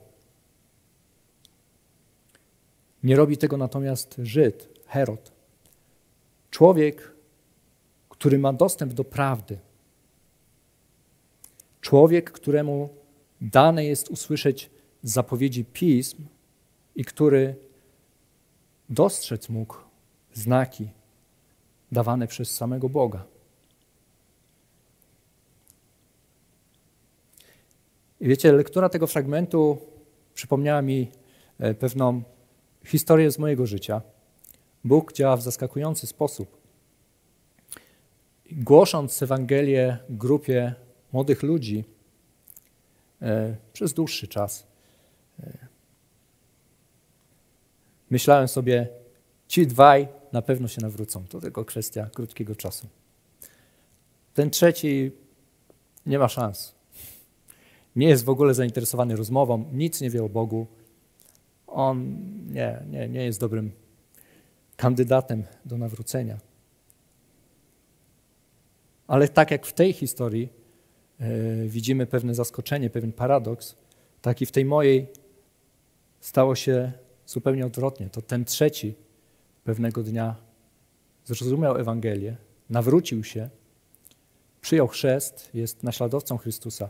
Nie 3.02 3.16
robi 3.16 3.36
tego 3.36 3.56
natomiast 3.56 4.16
Żyd, 4.22 4.68
Herod. 4.86 5.37
Człowiek, 6.50 7.12
który 8.08 8.38
ma 8.38 8.52
dostęp 8.52 8.92
do 8.92 9.04
prawdy. 9.04 9.58
Człowiek, 11.80 12.30
któremu 12.30 12.88
dane 13.40 13.84
jest 13.84 14.08
usłyszeć 14.08 14.70
zapowiedzi 15.02 15.64
pism 15.64 16.26
i 16.96 17.04
który 17.04 17.56
dostrzec 18.88 19.48
mógł 19.48 19.76
znaki 20.32 20.88
dawane 21.92 22.26
przez 22.26 22.50
samego 22.50 22.88
Boga. 22.88 23.24
I 28.20 28.28
wiecie, 28.28 28.52
lektura 28.52 28.88
tego 28.88 29.06
fragmentu 29.06 29.78
przypomniała 30.34 30.82
mi 30.82 31.10
e, 31.58 31.74
pewną 31.74 32.22
historię 32.84 33.30
z 33.30 33.38
mojego 33.38 33.66
życia. 33.66 34.02
Bóg 34.88 35.12
działa 35.12 35.36
w 35.36 35.42
zaskakujący 35.42 36.06
sposób. 36.06 36.58
Głosząc 38.52 39.22
Ewangelię 39.22 39.98
grupie 40.10 40.74
młodych 41.12 41.42
ludzi 41.42 41.84
e, 43.22 43.56
przez 43.72 43.92
dłuższy 43.94 44.28
czas, 44.28 44.66
e, 45.40 45.66
myślałem 48.10 48.48
sobie, 48.48 48.88
ci 49.48 49.66
dwaj 49.66 50.08
na 50.32 50.42
pewno 50.42 50.68
się 50.68 50.80
nawrócą. 50.80 51.24
To 51.26 51.40
tylko 51.40 51.64
kwestia 51.64 52.10
krótkiego 52.14 52.56
czasu. 52.56 52.86
Ten 54.34 54.50
trzeci 54.50 55.12
nie 56.06 56.18
ma 56.18 56.28
szans. 56.28 56.74
Nie 57.96 58.08
jest 58.08 58.24
w 58.24 58.28
ogóle 58.28 58.54
zainteresowany 58.54 59.16
rozmową, 59.16 59.64
nic 59.72 60.00
nie 60.00 60.10
wie 60.10 60.24
o 60.24 60.28
Bogu. 60.28 60.66
On 61.66 62.18
nie, 62.46 62.82
nie, 62.90 63.08
nie 63.08 63.24
jest 63.24 63.40
dobrym 63.40 63.72
kandydatem 64.78 65.44
do 65.64 65.78
nawrócenia. 65.78 66.38
Ale 69.06 69.28
tak 69.28 69.50
jak 69.50 69.66
w 69.66 69.72
tej 69.72 69.92
historii 69.92 70.48
yy, 71.20 71.68
widzimy 71.68 72.06
pewne 72.06 72.34
zaskoczenie, 72.34 72.90
pewien 72.90 73.12
paradoks, 73.12 73.76
tak 74.22 74.42
i 74.42 74.46
w 74.46 74.52
tej 74.52 74.64
mojej 74.64 75.06
stało 76.20 76.54
się 76.54 76.92
zupełnie 77.26 77.66
odwrotnie. 77.66 78.10
To 78.10 78.22
ten 78.22 78.44
trzeci 78.44 78.94
pewnego 79.64 80.02
dnia 80.02 80.36
zrozumiał 81.24 81.76
Ewangelię, 81.76 82.36
nawrócił 82.70 83.24
się, 83.24 83.50
przyjął 84.60 84.88
chrzest, 84.88 85.50
jest 85.54 85.82
naśladowcą 85.82 86.38
Chrystusa. 86.38 86.88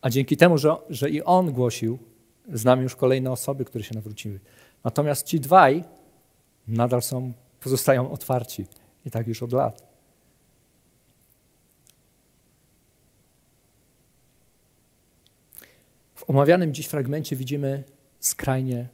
A 0.00 0.10
dzięki 0.10 0.36
temu, 0.36 0.58
że, 0.58 0.76
że 0.90 1.10
i 1.10 1.22
on 1.22 1.52
głosił, 1.52 1.98
znam 2.52 2.82
już 2.82 2.96
kolejne 2.96 3.30
osoby, 3.30 3.64
które 3.64 3.84
się 3.84 3.94
nawróciły. 3.94 4.40
Natomiast 4.84 5.26
ci 5.26 5.40
dwaj 5.40 5.84
nadal 6.68 7.02
są, 7.02 7.32
pozostają 7.60 8.10
otwarci 8.10 8.66
i 9.06 9.10
tak 9.10 9.26
już 9.26 9.42
od 9.42 9.52
lat. 9.52 9.94
W 16.14 16.30
omawianym 16.30 16.74
dziś 16.74 16.86
fragmencie 16.86 17.36
widzimy 17.36 17.84
skrajnie 18.20 18.88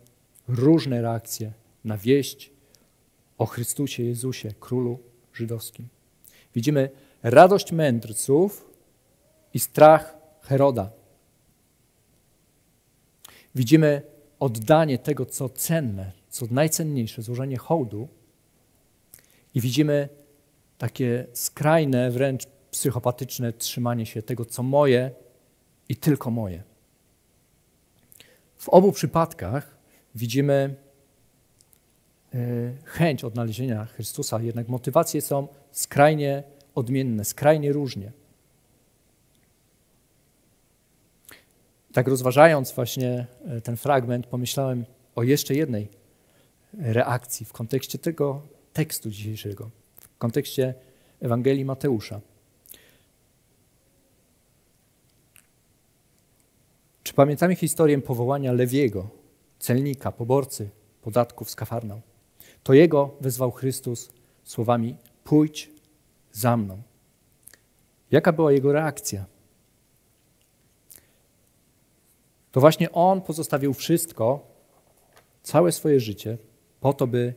różne 0.49 1.03
reakcje 1.03 1.53
na 1.85 1.97
wieść 1.97 2.51
o 3.39 3.47
Chrystusie 3.47 4.03
Jezusie, 4.03 4.53
królu 4.61 4.99
żydowskim. 5.33 5.89
Widzimy 6.55 6.91
radość 7.23 7.73
mędrców 7.73 8.71
i 9.55 9.59
strach 9.59 10.17
Heroda. 10.41 10.91
Widzimy 13.55 14.03
oddanie 14.41 14.99
tego, 14.99 15.27
co 15.27 15.49
cenne, 15.49 16.13
co 16.31 16.47
najcenniejsze, 16.51 17.23
złożenie 17.23 17.57
hołdu 17.57 18.09
i 19.55 19.61
widzimy 19.61 20.09
takie 20.79 21.27
skrajne, 21.33 22.11
wręcz 22.11 22.47
psychopatyczne 22.71 23.53
trzymanie 23.53 24.07
się 24.07 24.23
tego, 24.23 24.45
co 24.45 24.63
moje 24.63 25.11
i 25.89 25.97
tylko 25.97 26.31
moje. 26.31 26.63
W 28.57 28.69
obu 28.69 28.93
przypadkach 28.93 29.77
widzimy 30.15 30.75
e, 32.35 32.39
chęć 32.85 33.25
odnalezienia 33.25 33.85
Chrystusa, 33.85 34.43
jednak 34.43 34.69
motywacje 34.69 35.21
są 35.21 35.49
skrajnie 35.73 36.43
odmienne, 36.75 37.25
skrajnie 37.25 37.73
różnie. 37.73 38.13
Tak 41.93 42.09
rozważając 42.09 42.73
właśnie 42.73 43.27
e, 43.47 43.61
ten 43.61 43.77
fragment, 43.77 44.27
pomyślałem 44.27 44.85
o 45.15 45.23
jeszcze 45.23 45.55
jednej 45.55 46.00
reakcji 46.79 47.47
w 47.47 47.53
kontekście 47.53 47.99
tego 47.99 48.43
tekstu 48.73 49.11
dzisiejszego, 49.11 49.71
w 50.01 50.19
kontekście 50.19 50.75
Ewangelii 51.21 51.65
Mateusza. 51.65 52.21
Czy 57.03 57.15
pamiętamy 57.15 57.55
historię 57.55 57.99
powołania 57.99 58.53
Lewiego, 58.53 59.11
celnika, 59.59 60.13
poborcy 60.13 60.71
podatków 61.03 61.51
z 61.51 61.57
Kafarnał? 61.57 62.01
To 62.63 62.73
jego 62.73 63.15
wezwał 63.21 63.51
Chrystus 63.51 64.11
słowami: 64.45 64.97
Pójdź 65.25 65.71
za 66.33 66.57
mną. 66.57 66.83
Jaka 68.11 68.33
była 68.33 68.53
jego 68.53 68.73
reakcja? 68.73 69.25
To 72.53 72.61
właśnie 72.61 72.93
on 72.93 73.23
pozostawił 73.23 73.75
wszystko, 73.75 74.47
całe 75.43 75.73
swoje 75.73 76.01
życie, 76.01 76.39
po 76.81 76.93
to, 76.93 77.07
by 77.07 77.35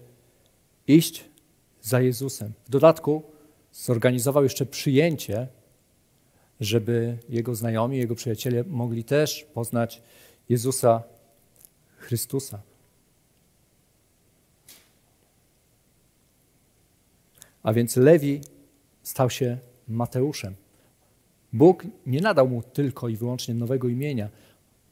iść 0.87 1.25
za 1.81 2.01
Jezusem. 2.01 2.53
W 2.65 2.69
dodatku 2.69 3.23
zorganizował 3.71 4.43
jeszcze 4.43 4.65
przyjęcie, 4.65 5.47
żeby 6.59 7.17
jego 7.29 7.55
znajomi, 7.55 7.97
jego 7.97 8.15
przyjaciele 8.15 8.63
mogli 8.63 9.03
też 9.03 9.45
poznać 9.53 10.01
Jezusa 10.49 11.03
Chrystusa. 11.97 12.61
A 17.63 17.73
więc 17.73 17.95
Lewi 17.95 18.41
stał 19.03 19.29
się 19.29 19.57
Mateuszem. 19.87 20.55
Bóg 21.53 21.83
nie 22.05 22.21
nadał 22.21 22.47
mu 22.47 22.63
tylko 22.63 23.09
i 23.09 23.15
wyłącznie 23.15 23.53
nowego 23.53 23.87
imienia, 23.87 24.29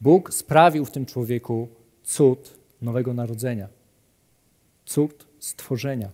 Bóg 0.01 0.33
sprawił 0.33 0.85
w 0.85 0.91
tym 0.91 1.05
człowieku 1.05 1.67
cud 2.03 2.59
nowego 2.81 3.13
narodzenia. 3.13 3.67
Cud 4.85 5.27
stworzenia. 5.39 6.09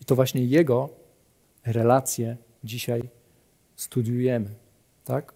I 0.00 0.04
to 0.04 0.14
właśnie 0.14 0.44
Jego 0.44 0.90
relacje 1.64 2.36
dzisiaj 2.64 3.02
studiujemy. 3.76 4.54
Tak? 5.04 5.34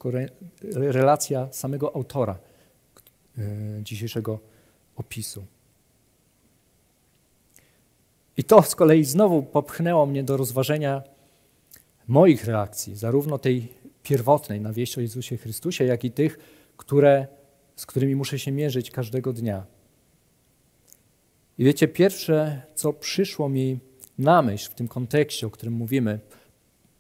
Relacja 0.73 1.53
samego 1.53 1.97
autora 1.97 2.39
e, 3.39 3.43
dzisiejszego 3.83 4.39
opisu. 4.97 5.45
I 8.37 8.45
to 8.45 8.63
z 8.63 8.75
kolei 8.75 9.05
znowu 9.05 9.43
popchnęło 9.43 10.07
mnie 10.07 10.25
do 10.25 10.37
rozważenia 10.37 11.03
moich 12.09 12.45
reakcji, 12.45 12.97
zarówno 12.97 13.39
tej 13.39 13.69
pierwotnej 14.03 14.61
na 14.61 14.73
wieść 14.73 14.99
o 14.99 15.01
Jezusie 15.01 15.37
Chrystusie, 15.37 15.85
jak 15.85 16.05
i 16.05 16.11
tych, 16.11 16.39
które, 16.77 17.27
z 17.77 17.87
którymi 17.87 18.17
muszę 18.17 18.39
się 18.39 18.53
mierzyć 18.53 18.91
każdego 18.91 19.33
dnia. 19.33 19.67
I 21.59 21.65
wiecie, 21.65 21.89
pierwsze, 21.89 22.63
co 22.75 22.93
przyszło 22.93 23.49
mi 23.49 23.81
na 24.19 24.43
myśl 24.43 24.71
w 24.71 24.75
tym 24.75 24.89
kontekście, 24.89 25.47
o 25.47 25.51
którym 25.51 25.75
mówimy, 25.75 26.21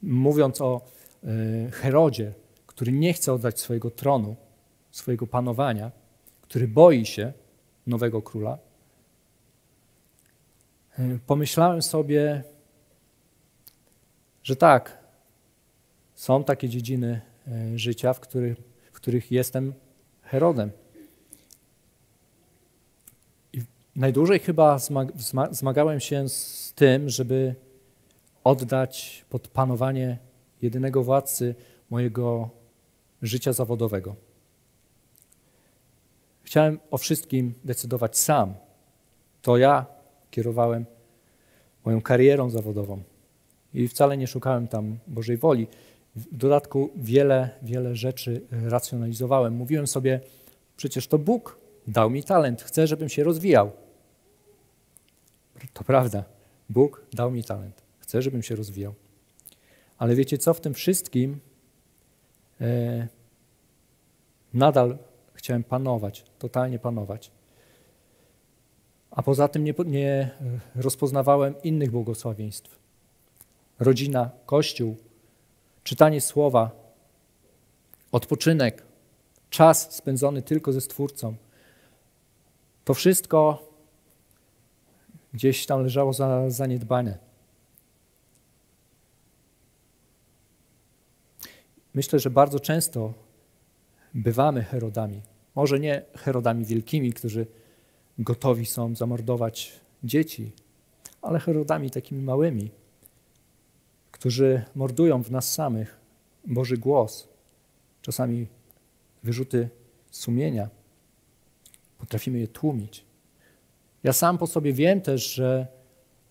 mówiąc 0.02 0.60
o 0.60 0.80
e, 1.24 1.70
Herodzie, 1.70 2.32
który 2.66 2.92
nie 2.92 3.12
chce 3.12 3.32
oddać 3.32 3.60
swojego 3.60 3.90
tronu, 3.90 4.36
swojego 4.90 5.26
panowania, 5.26 5.90
który 6.42 6.68
boi 6.68 7.06
się 7.06 7.32
nowego 7.86 8.22
króla, 8.22 8.58
e, 10.98 11.18
pomyślałem 11.26 11.82
sobie, 11.82 12.44
że 14.42 14.56
tak, 14.56 14.98
są 16.14 16.44
takie 16.44 16.68
dziedziny 16.68 17.20
e, 17.48 17.78
życia, 17.78 18.12
w 18.12 18.20
których, 18.20 18.58
w 18.92 18.92
których 18.92 19.32
jestem 19.32 19.74
Herodem. 20.22 20.70
I 23.52 23.62
najdłużej 23.96 24.38
chyba 24.38 24.78
zmagałem 25.50 26.00
się 26.00 26.28
z 26.28 26.72
tym, 26.74 27.08
żeby 27.08 27.54
oddać 28.44 29.24
pod 29.30 29.48
panowanie 29.48 30.18
jedynego 30.62 31.02
władcy 31.02 31.54
mojego 31.90 32.50
życia 33.22 33.52
zawodowego. 33.52 34.16
Chciałem 36.42 36.78
o 36.90 36.98
wszystkim 36.98 37.54
decydować 37.64 38.18
sam. 38.18 38.54
To 39.42 39.56
ja 39.56 39.86
kierowałem 40.30 40.86
moją 41.84 42.02
karierą 42.02 42.50
zawodową 42.50 43.02
i 43.74 43.88
wcale 43.88 44.16
nie 44.16 44.26
szukałem 44.26 44.68
tam 44.68 44.98
Bożej 45.06 45.36
woli. 45.36 45.66
W 46.16 46.36
dodatku 46.36 46.90
wiele, 46.96 47.50
wiele 47.62 47.96
rzeczy 47.96 48.40
racjonalizowałem. 48.50 49.54
Mówiłem 49.54 49.86
sobie, 49.86 50.20
przecież 50.76 51.06
to 51.06 51.18
Bóg 51.18 51.58
dał 51.86 52.10
mi 52.10 52.24
talent, 52.24 52.62
chce, 52.62 52.86
żebym 52.86 53.08
się 53.08 53.24
rozwijał. 53.24 53.70
To 55.72 55.84
prawda, 55.84 56.24
Bóg 56.68 57.06
dał 57.12 57.30
mi 57.30 57.44
talent, 57.44 57.82
chce, 57.98 58.22
żebym 58.22 58.42
się 58.42 58.56
rozwijał. 58.56 58.94
Ale 59.98 60.14
wiecie 60.14 60.38
co, 60.38 60.54
w 60.54 60.60
tym 60.60 60.74
wszystkim 60.74 61.40
e, 62.60 63.08
nadal 64.54 64.98
chciałem 65.34 65.64
panować, 65.64 66.24
totalnie 66.38 66.78
panować. 66.78 67.30
A 69.10 69.22
poza 69.22 69.48
tym 69.48 69.64
nie, 69.64 69.74
nie 69.86 70.30
rozpoznawałem 70.74 71.54
innych 71.62 71.90
błogosławieństw. 71.90 72.78
Rodzina, 73.78 74.30
kościół, 74.46 74.96
czytanie 75.84 76.20
słowa, 76.20 76.70
odpoczynek, 78.12 78.82
czas 79.50 79.94
spędzony 79.94 80.42
tylko 80.42 80.72
ze 80.72 80.80
Stwórcą. 80.80 81.34
To 82.84 82.94
wszystko 82.94 83.68
gdzieś 85.34 85.66
tam 85.66 85.82
leżało 85.82 86.12
za, 86.12 86.50
zaniedbane. 86.50 87.18
Myślę, 91.94 92.18
że 92.18 92.30
bardzo 92.30 92.60
często 92.60 93.14
bywamy 94.14 94.62
Herodami. 94.62 95.20
Może 95.54 95.80
nie 95.80 96.02
Herodami 96.16 96.64
wielkimi, 96.64 97.12
którzy 97.12 97.46
gotowi 98.18 98.66
są 98.66 98.94
zamordować 98.94 99.80
dzieci, 100.04 100.52
ale 101.22 101.38
Herodami 101.38 101.90
takimi 101.90 102.22
małymi, 102.22 102.70
którzy 104.10 104.64
mordują 104.74 105.22
w 105.22 105.30
nas 105.30 105.52
samych 105.52 106.00
Boży 106.46 106.78
głos, 106.78 107.28
czasami 108.02 108.46
wyrzuty 109.22 109.68
sumienia. 110.10 110.68
Potrafimy 111.98 112.38
je 112.38 112.48
tłumić. 112.48 113.04
Ja 114.04 114.12
sam 114.12 114.38
po 114.38 114.46
sobie 114.46 114.72
wiem 114.72 115.00
też, 115.00 115.34
że 115.34 115.66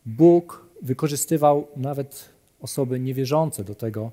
Bóg 0.06 0.66
wykorzystywał 0.82 1.68
nawet 1.76 2.30
osoby 2.62 3.00
niewierzące 3.00 3.64
do 3.64 3.76
tego, 3.76 4.12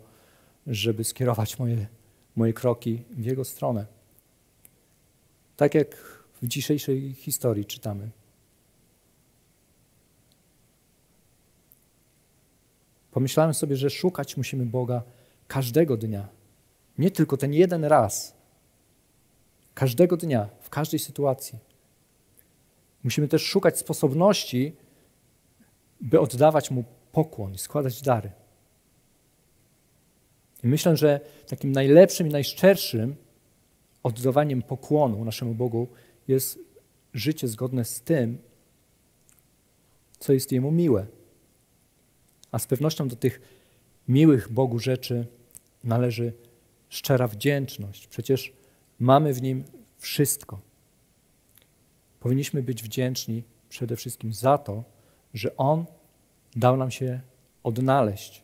żeby 0.66 1.04
skierować 1.04 1.58
moje, 1.58 1.86
moje 2.36 2.52
kroki 2.52 3.02
w 3.10 3.24
Jego 3.24 3.44
stronę. 3.44 3.86
Tak 5.56 5.74
jak 5.74 5.96
w 6.42 6.46
dzisiejszej 6.46 7.14
historii 7.14 7.64
czytamy. 7.64 8.10
Pomyślałem 13.10 13.54
sobie, 13.54 13.76
że 13.76 13.90
szukać 13.90 14.36
musimy 14.36 14.66
Boga 14.66 15.02
każdego 15.48 15.96
dnia. 15.96 16.28
Nie 16.98 17.10
tylko 17.10 17.36
ten 17.36 17.54
jeden 17.54 17.84
raz. 17.84 18.34
Każdego 19.74 20.16
dnia, 20.16 20.48
w 20.60 20.70
każdej 20.70 20.98
sytuacji. 20.98 21.58
Musimy 23.04 23.28
też 23.28 23.42
szukać 23.42 23.78
sposobności, 23.78 24.76
by 26.00 26.20
oddawać 26.20 26.70
Mu 26.70 26.84
pokłon 27.12 27.58
składać 27.58 28.02
dary. 28.02 28.30
I 30.64 30.66
myślę, 30.66 30.96
że 30.96 31.20
takim 31.48 31.72
najlepszym 31.72 32.26
i 32.26 32.30
najszczerszym 32.30 33.16
oddawaniem 34.02 34.62
pokłonu 34.62 35.24
naszemu 35.24 35.54
Bogu 35.54 35.88
jest 36.28 36.58
życie 37.14 37.48
zgodne 37.48 37.84
z 37.84 38.00
tym, 38.00 38.38
co 40.18 40.32
jest 40.32 40.52
Jemu 40.52 40.70
miłe. 40.70 41.06
A 42.52 42.58
z 42.58 42.66
pewnością 42.66 43.08
do 43.08 43.16
tych 43.16 43.40
miłych 44.08 44.52
Bogu 44.52 44.78
rzeczy 44.78 45.26
należy 45.84 46.32
szczera 46.88 47.28
wdzięczność. 47.28 48.06
Przecież 48.06 48.52
mamy 48.98 49.34
w 49.34 49.42
Nim 49.42 49.64
wszystko. 49.98 50.67
Powinniśmy 52.20 52.62
być 52.62 52.82
wdzięczni 52.82 53.42
przede 53.68 53.96
wszystkim 53.96 54.32
za 54.32 54.58
to, 54.58 54.84
że 55.34 55.56
On 55.56 55.84
dał 56.56 56.76
nam 56.76 56.90
się 56.90 57.20
odnaleźć. 57.62 58.42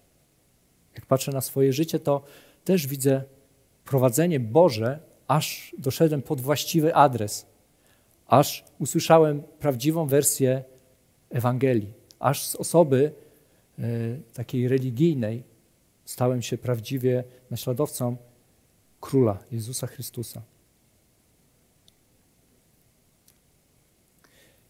Jak 0.95 1.07
patrzę 1.07 1.33
na 1.33 1.41
swoje 1.41 1.73
życie, 1.73 1.99
to 1.99 2.23
też 2.65 2.87
widzę 2.87 3.25
prowadzenie 3.85 4.41
Boże, 4.41 4.99
aż 5.29 5.75
doszedłem 5.79 6.23
pod 6.23 6.41
właściwy 6.41 6.95
adres, 6.95 7.47
aż 8.27 8.65
usłyszałem 8.79 9.43
prawdziwą 9.43 10.07
wersję 10.07 10.65
Ewangelii, 11.31 11.93
aż 12.19 12.47
z 12.47 12.57
osoby, 12.57 13.13
E, 13.79 13.83
takiej 14.35 14.69
religijnej 14.69 15.43
stałem 16.05 16.43
się 16.43 16.59
prawdziwie 16.59 17.25
naśladowcą 17.51 18.17
króla 19.01 19.39
Jezusa 19.53 19.87
Chrystusa. 19.87 20.43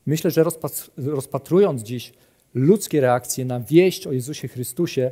Myślę, 0.06 0.30
że 0.30 0.44
rozpatrując 0.96 1.82
dziś 1.82 2.12
ludzkie 2.54 3.00
reakcje 3.00 3.44
na 3.44 3.60
wieść 3.60 4.06
o 4.06 4.12
Jezusie 4.12 4.48
Chrystusie, 4.48 5.10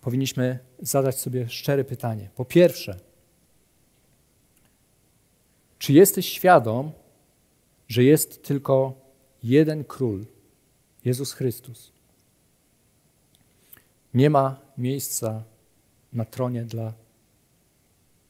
powinniśmy 0.00 0.58
zadać 0.80 1.20
sobie 1.20 1.48
szczere 1.48 1.84
pytanie. 1.84 2.30
Po 2.36 2.44
pierwsze, 2.44 3.00
czy 5.78 5.92
jesteś 5.92 6.28
świadom, 6.28 6.92
że 7.88 8.04
jest 8.04 8.42
tylko 8.42 8.94
jeden 9.42 9.84
król, 9.84 10.26
Jezus 11.04 11.32
Chrystus? 11.32 11.92
Nie 14.14 14.30
ma 14.30 14.60
miejsca 14.78 15.44
na 16.12 16.24
tronie 16.24 16.64
dla 16.64 16.92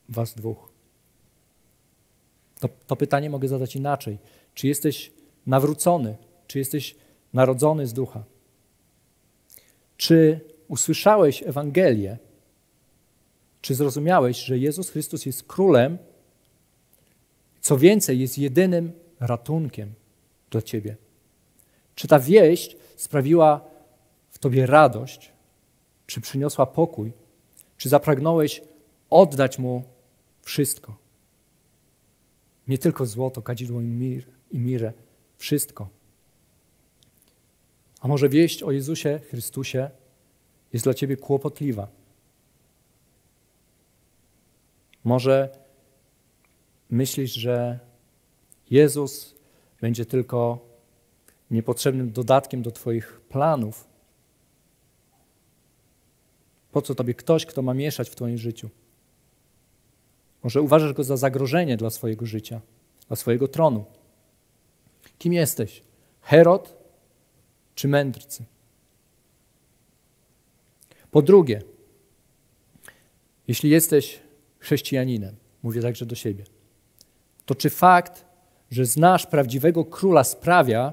Was 0.09 0.35
dwóch. 0.35 0.68
To, 2.61 2.68
to 2.87 2.97
pytanie 2.97 3.30
mogę 3.30 3.49
zadać 3.49 3.76
inaczej. 3.76 4.18
Czy 4.55 4.66
jesteś 4.68 5.12
nawrócony? 5.47 6.16
Czy 6.47 6.59
jesteś 6.59 6.97
narodzony 7.32 7.86
z 7.86 7.93
ducha? 7.93 8.24
Czy 9.97 10.40
usłyszałeś 10.68 11.43
Ewangelię? 11.43 12.18
Czy 13.61 13.74
zrozumiałeś, 13.74 14.36
że 14.36 14.59
Jezus 14.59 14.90
Chrystus 14.90 15.26
jest 15.26 15.43
królem? 15.43 15.99
Co 17.61 17.78
więcej, 17.78 18.20
jest 18.20 18.38
jedynym 18.38 18.93
ratunkiem 19.20 19.93
dla 20.51 20.62
ciebie. 20.62 20.97
Czy 21.95 22.09
ta 22.09 22.18
wieść 22.18 22.76
sprawiła 22.97 23.64
w 24.30 24.38
tobie 24.38 24.66
radość? 24.66 25.32
Czy 26.07 26.20
przyniosła 26.20 26.66
pokój? 26.66 27.12
Czy 27.76 27.88
zapragnąłeś 27.88 28.62
oddać 29.11 29.59
Mu 29.59 29.82
wszystko? 30.43 30.97
Nie 32.68 32.78
tylko 32.78 33.07
złoto, 33.07 33.43
kadzidło 33.43 33.80
i, 33.80 34.22
i 34.51 34.59
mirę, 34.59 34.93
wszystko. 35.43 35.88
A 38.01 38.09
może 38.09 38.28
wieść 38.28 38.62
o 38.62 38.70
Jezusie 38.70 39.20
Chrystusie 39.30 39.90
jest 40.72 40.84
dla 40.84 40.95
ciebie 40.95 41.16
kłopotliwa? 41.16 41.88
Może 45.05 45.59
myślisz, 46.90 47.32
że 47.32 47.78
Jezus 48.70 49.34
będzie 49.80 50.07
tylko 50.07 50.59
niepotrzebnym 51.51 52.12
dodatkiem 52.12 52.62
do 52.62 52.70
Twoich 52.70 53.20
planów? 53.28 53.88
Po 56.72 56.82
co 56.82 56.95
Tobie 56.95 57.14
ktoś, 57.14 57.47
kto 57.47 57.62
ma 57.62 57.74
mieszać 57.74 58.11
w 58.11 58.14
Twoim 58.14 58.38
życiu? 58.38 58.70
Może 60.43 60.62
uważasz 60.62 60.93
go 60.93 61.05
za 61.05 61.16
zagrożenie 61.16 61.76
dla 61.76 61.90
swojego 61.90 62.26
życia, 62.26 62.61
dla 63.09 63.16
swojego 63.16 63.49
tronu. 63.49 63.84
Kim 65.23 65.33
jesteś? 65.33 65.83
Herod 66.20 66.77
czy 67.75 67.89
mędrcy? 67.89 68.45
Po 71.11 71.23
drugie, 71.23 71.62
jeśli 73.49 73.70
jesteś 73.70 74.20
chrześcijaninem, 74.59 75.37
mówię 75.62 75.83
także 75.83 76.07
do 76.07 76.14
siebie, 76.14 76.45
to 77.47 77.55
czy 77.55 77.70
fakt, 77.70 78.25
że 78.70 78.87
znasz 78.87 79.27
prawdziwego 79.27 79.85
króla 79.85 80.25
sprawia, 80.25 80.93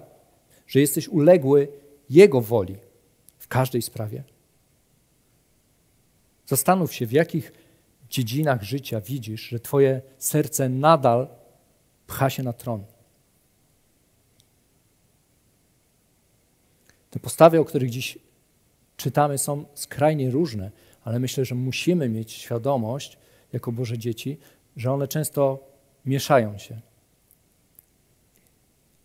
że 0.68 0.80
jesteś 0.80 1.08
uległy 1.08 1.68
jego 2.10 2.42
woli 2.42 2.78
w 3.38 3.48
każdej 3.48 3.82
sprawie? 3.82 4.24
Zastanów 6.46 6.94
się, 6.94 7.06
w 7.06 7.12
jakich 7.12 7.54
dziedzinach 8.10 8.64
życia 8.64 9.02
widzisz, 9.02 9.42
że 9.42 9.60
Twoje 9.60 10.02
serce 10.18 10.70
nadal 10.70 11.28
pcha 12.08 12.30
się 12.30 12.44
na 12.44 12.54
tron. 12.54 12.99
Te 17.10 17.20
postawy, 17.20 17.60
o 17.60 17.66
których 17.66 17.90
dziś 17.90 18.18
czytamy, 18.98 19.38
są 19.38 19.66
skrajnie 19.74 20.32
różne, 20.32 20.72
ale 21.04 21.20
myślę, 21.20 21.46
że 21.46 21.56
musimy 21.56 22.10
mieć 22.10 22.32
świadomość, 22.32 23.18
jako 23.54 23.72
Boże 23.72 23.98
dzieci, 23.98 24.38
że 24.78 24.92
one 24.92 25.08
często 25.08 25.60
mieszają 26.06 26.58
się. 26.58 26.80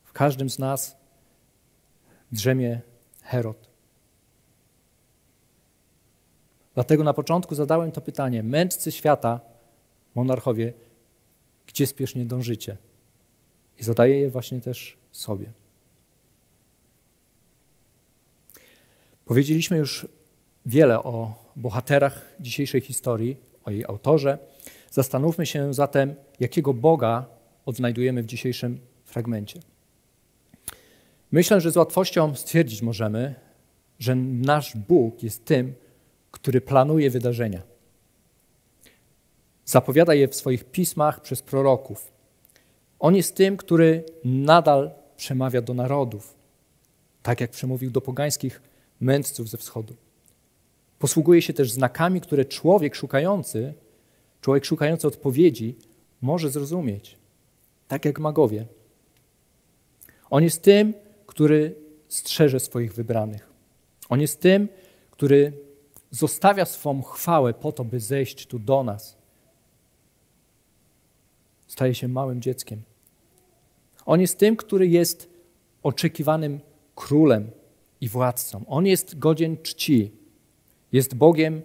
W 0.04 0.12
każdym 0.12 0.50
z 0.50 0.58
nas 0.58 0.96
drzemie 2.32 2.80
Herod. 3.22 3.68
Dlatego 6.74 7.04
na 7.04 7.14
początku 7.14 7.54
zadałem 7.54 7.92
to 7.92 8.00
pytanie: 8.00 8.42
mędrcy 8.42 8.92
świata, 8.92 9.40
monarchowie, 10.14 10.72
gdzie 11.66 11.86
spiesznie 11.86 12.24
dążycie? 12.24 12.76
I 13.78 13.84
zadaję 13.84 14.20
je 14.20 14.30
właśnie 14.30 14.60
też 14.60 14.96
sobie. 15.12 15.52
Powiedzieliśmy 19.24 19.76
już 19.76 20.06
wiele 20.66 20.98
o 21.02 21.34
bohaterach 21.56 22.34
dzisiejszej 22.40 22.80
historii, 22.80 23.36
o 23.64 23.70
jej 23.70 23.84
autorze. 23.84 24.38
Zastanówmy 24.90 25.46
się 25.46 25.74
zatem, 25.74 26.14
jakiego 26.40 26.74
Boga 26.74 27.26
odnajdujemy 27.66 28.22
w 28.22 28.26
dzisiejszym 28.26 28.80
fragmencie. 29.04 29.60
Myślę, 31.32 31.60
że 31.60 31.70
z 31.70 31.76
łatwością 31.76 32.34
stwierdzić 32.34 32.82
możemy, 32.82 33.34
że 33.98 34.14
nasz 34.14 34.76
Bóg 34.76 35.22
jest 35.22 35.44
tym, 35.44 35.74
który 36.30 36.60
planuje 36.60 37.10
wydarzenia. 37.10 37.62
Zapowiada 39.64 40.14
je 40.14 40.28
w 40.28 40.34
swoich 40.34 40.64
pismach 40.64 41.20
przez 41.20 41.42
proroków. 41.42 42.12
On 42.98 43.16
jest 43.16 43.34
tym, 43.34 43.56
który 43.56 44.04
nadal 44.24 44.90
przemawia 45.16 45.62
do 45.62 45.74
narodów, 45.74 46.34
tak 47.22 47.40
jak 47.40 47.50
przemówił 47.50 47.90
do 47.90 48.00
pogańskich 48.00 48.62
mędrców 49.00 49.48
ze 49.48 49.58
wschodu. 49.58 49.94
Posługuje 50.98 51.42
się 51.42 51.52
też 51.52 51.72
znakami, 51.72 52.20
które 52.20 52.44
człowiek 52.44 52.94
szukający, 52.94 53.74
człowiek 54.40 54.64
szukający 54.64 55.06
odpowiedzi 55.06 55.76
może 56.22 56.50
zrozumieć, 56.50 57.16
tak 57.88 58.04
jak 58.04 58.18
magowie. 58.18 58.66
On 60.30 60.44
jest 60.44 60.62
tym, 60.62 60.94
który 61.26 61.74
strzeże 62.08 62.60
swoich 62.60 62.94
wybranych. 62.94 63.48
On 64.08 64.20
jest 64.20 64.40
tym, 64.40 64.68
który 65.10 65.52
zostawia 66.10 66.64
swą 66.64 67.02
chwałę 67.02 67.54
po 67.54 67.72
to, 67.72 67.84
by 67.84 68.00
zejść 68.00 68.46
tu 68.46 68.58
do 68.58 68.84
nas. 68.84 69.16
Staje 71.66 71.94
się 71.94 72.08
małym 72.08 72.40
dzieckiem. 72.40 72.82
On 74.06 74.20
jest 74.20 74.38
tym, 74.38 74.56
który 74.56 74.88
jest 74.88 75.28
oczekiwanym 75.82 76.60
królem 76.94 77.50
i 78.04 78.08
władcą. 78.08 78.64
On 78.66 78.86
jest 78.86 79.18
godzien 79.18 79.56
czci. 79.62 80.12
Jest 80.92 81.14
Bogiem 81.14 81.62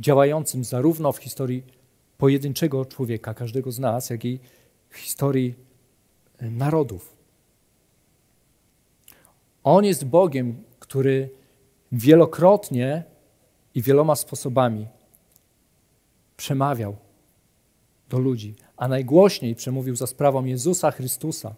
działającym 0.00 0.64
zarówno 0.64 1.12
w 1.12 1.18
historii 1.18 1.64
pojedynczego 2.18 2.84
człowieka, 2.84 3.34
każdego 3.34 3.72
z 3.72 3.78
nas, 3.78 4.10
jak 4.10 4.24
i 4.24 4.40
w 4.88 4.96
historii 4.96 5.54
e, 6.38 6.50
narodów. 6.50 7.16
On 9.64 9.84
jest 9.84 10.04
Bogiem, 10.04 10.62
który 10.80 11.30
wielokrotnie 11.92 13.04
i 13.74 13.82
wieloma 13.82 14.16
sposobami 14.16 14.86
przemawiał 16.36 16.96
do 18.08 18.18
ludzi, 18.18 18.54
a 18.76 18.88
najgłośniej 18.88 19.54
przemówił 19.54 19.96
za 19.96 20.06
sprawą 20.06 20.44
Jezusa 20.44 20.90
Chrystusa. 20.90 21.54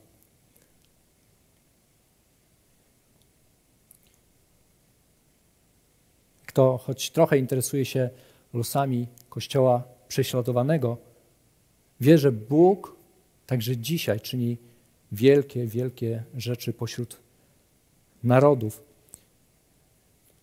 Kto 6.56 6.78
choć 6.78 7.10
trochę 7.10 7.38
interesuje 7.38 7.84
się 7.84 8.10
losami 8.54 9.06
Kościoła 9.28 9.82
prześladowanego, 10.08 10.96
wie, 12.00 12.18
że 12.18 12.32
Bóg 12.32 12.96
także 13.46 13.76
dzisiaj 13.76 14.20
czyni 14.20 14.56
wielkie, 15.12 15.66
wielkie 15.66 16.22
rzeczy 16.36 16.72
pośród 16.72 17.20
narodów. 18.24 18.82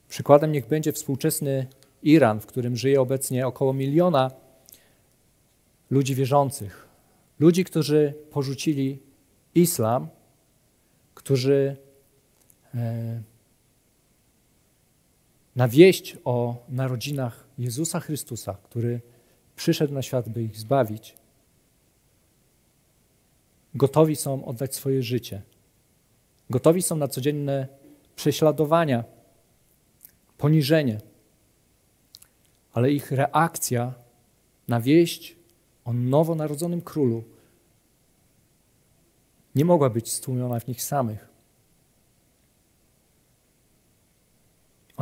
Przykładem 0.09 0.51
niech 0.51 0.67
będzie 0.67 0.91
współczesny 0.91 1.67
Iran, 2.03 2.39
w 2.39 2.45
którym 2.45 2.77
żyje 2.77 3.01
obecnie 3.01 3.47
około 3.47 3.73
miliona 3.73 4.31
ludzi 5.89 6.15
wierzących. 6.15 6.87
Ludzi, 7.39 7.63
którzy 7.63 8.13
porzucili 8.31 8.99
islam, 9.55 10.07
którzy 11.13 11.77
e, 12.75 13.32
na 15.55 15.67
wieść 15.67 16.17
o 16.25 16.55
narodzinach 16.69 17.47
Jezusa 17.57 17.99
Chrystusa, 17.99 18.57
który 18.63 19.01
przyszedł 19.55 19.93
na 19.93 20.01
świat, 20.01 20.29
by 20.29 20.43
ich 20.43 20.57
zbawić, 20.57 21.15
gotowi 23.75 24.15
są 24.15 24.45
oddać 24.45 24.75
swoje 24.75 25.03
życie. 25.03 25.41
Gotowi 26.49 26.81
są 26.81 26.95
na 26.95 27.07
codzienne 27.07 27.67
prześladowania, 28.15 29.03
poniżenie. 30.37 31.01
Ale 32.73 32.91
ich 32.91 33.11
reakcja 33.11 33.93
na 34.67 34.81
wieść 34.81 35.35
o 35.85 35.93
nowonarodzonym 35.93 36.81
królu 36.81 37.23
nie 39.55 39.65
mogła 39.65 39.89
być 39.89 40.11
stłumiona 40.11 40.59
w 40.59 40.67
nich 40.67 40.83
samych. 40.83 41.32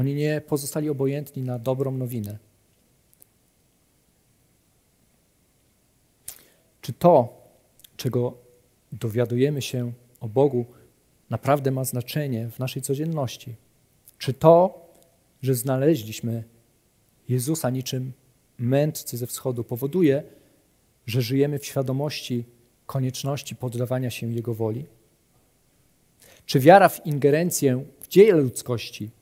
Oni 0.02 0.16
nie 0.16 0.41
pozostali 0.41 0.89
obojętni 0.89 1.43
na 1.43 1.60
dobrą 1.60 1.91
nowinę. 1.91 2.38
Czy 6.82 6.93
to, 6.93 7.41
czego 7.97 8.38
dowiadujemy 8.91 9.62
się 9.62 9.91
o 10.20 10.30
Bogu, 10.30 10.66
naprawdę 11.30 11.72
ma 11.72 11.84
znaczenie 11.84 12.49
w 12.49 12.60
naszej 12.60 12.82
codzienności? 12.82 13.56
Czy 14.18 14.34
to, 14.34 14.86
że 15.41 15.56
znaleźliśmy 15.56 16.43
Jezusa 17.30 17.70
niczym 17.70 18.14
mędrcy 18.58 19.18
ze 19.18 19.28
wschodu, 19.28 19.64
powoduje, 19.64 20.24
że 21.06 21.22
żyjemy 21.22 21.60
w 21.60 21.66
świadomości 21.66 22.45
konieczności 22.86 23.56
poddawania 23.56 24.10
się 24.10 24.34
Jego 24.34 24.54
woli? 24.54 24.86
Czy 26.45 26.60
wiara 26.60 26.89
w 26.89 27.06
ingerencję 27.06 27.86
w 27.99 28.08
dzieje 28.08 28.34
ludzkości 28.34 29.21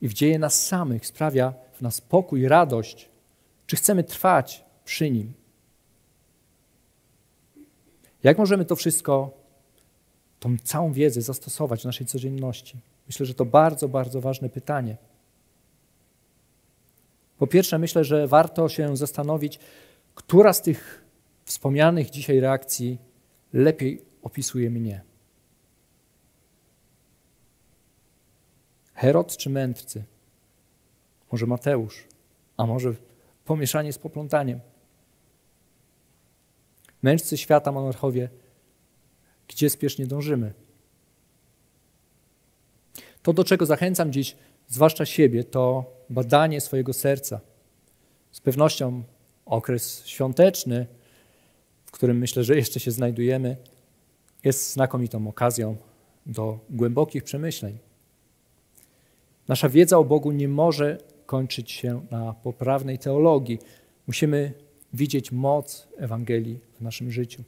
i 0.00 0.08
w 0.08 0.12
dzieje 0.12 0.38
nas 0.38 0.66
samych 0.66 1.06
sprawia 1.06 1.54
w 1.72 1.80
nas 1.80 2.00
pokój, 2.00 2.48
radość? 2.48 3.08
Czy 3.66 3.76
chcemy 3.76 4.04
trwać 4.04 4.64
przy 4.84 5.10
Nim? 5.10 5.32
Jak 8.22 8.38
możemy 8.38 8.64
to 8.64 8.76
wszystko, 8.76 9.30
tą 10.40 10.56
całą 10.64 10.92
wiedzę 10.92 11.22
zastosować 11.22 11.82
w 11.82 11.84
naszej 11.84 12.06
codzienności? 12.06 12.76
Myślę, 13.06 13.26
że 13.26 13.34
to 13.34 13.44
bardzo, 13.44 13.88
bardzo 13.88 14.20
ważne 14.20 14.48
pytanie. 14.48 14.96
Po 17.38 17.46
pierwsze, 17.46 17.78
myślę, 17.78 18.04
że 18.04 18.26
warto 18.28 18.68
się 18.68 18.96
zastanowić, 18.96 19.58
która 20.14 20.52
z 20.52 20.62
tych 20.62 21.04
wspomnianych 21.44 22.10
dzisiaj 22.10 22.40
reakcji 22.40 22.98
lepiej 23.52 24.02
opisuje 24.22 24.70
mnie. 24.70 25.05
Herod 28.96 29.36
czy 29.36 29.50
mędrcy? 29.50 30.04
Może 31.32 31.46
Mateusz? 31.46 32.04
A 32.56 32.66
może 32.66 32.94
pomieszanie 33.44 33.92
z 33.92 33.98
poplątaniem? 33.98 34.60
Mędrcy 37.02 37.36
świata, 37.36 37.72
monarchowie, 37.72 38.28
gdzie 39.48 39.70
spiesznie 39.70 40.06
dążymy? 40.06 40.52
To, 43.22 43.32
do 43.32 43.44
czego 43.44 43.66
zachęcam 43.66 44.12
dziś, 44.12 44.36
zwłaszcza 44.68 45.06
siebie, 45.06 45.44
to 45.44 45.84
badanie 46.10 46.60
swojego 46.60 46.92
serca. 46.92 47.40
Z 48.32 48.40
pewnością 48.40 49.02
okres 49.46 50.06
świąteczny, 50.06 50.86
w 51.86 51.90
którym 51.90 52.18
myślę, 52.18 52.44
że 52.44 52.56
jeszcze 52.56 52.80
się 52.80 52.90
znajdujemy, 52.90 53.56
jest 54.44 54.72
znakomitą 54.72 55.28
okazją 55.28 55.76
do 56.26 56.58
głębokich 56.70 57.24
przemyśleń. 57.24 57.85
Nasza 59.48 59.68
wiedza 59.68 59.98
o 59.98 60.04
Bogu 60.04 60.32
nie 60.32 60.48
może 60.48 60.98
kończyć 61.26 61.70
się 61.70 62.06
na 62.10 62.32
poprawnej 62.32 62.98
teologii. 62.98 63.58
Musimy 64.06 64.52
widzieć 64.92 65.32
moc 65.32 65.88
Ewangelii 65.96 66.60
w 66.78 66.80
naszym 66.80 67.10
życiu. 67.10 67.42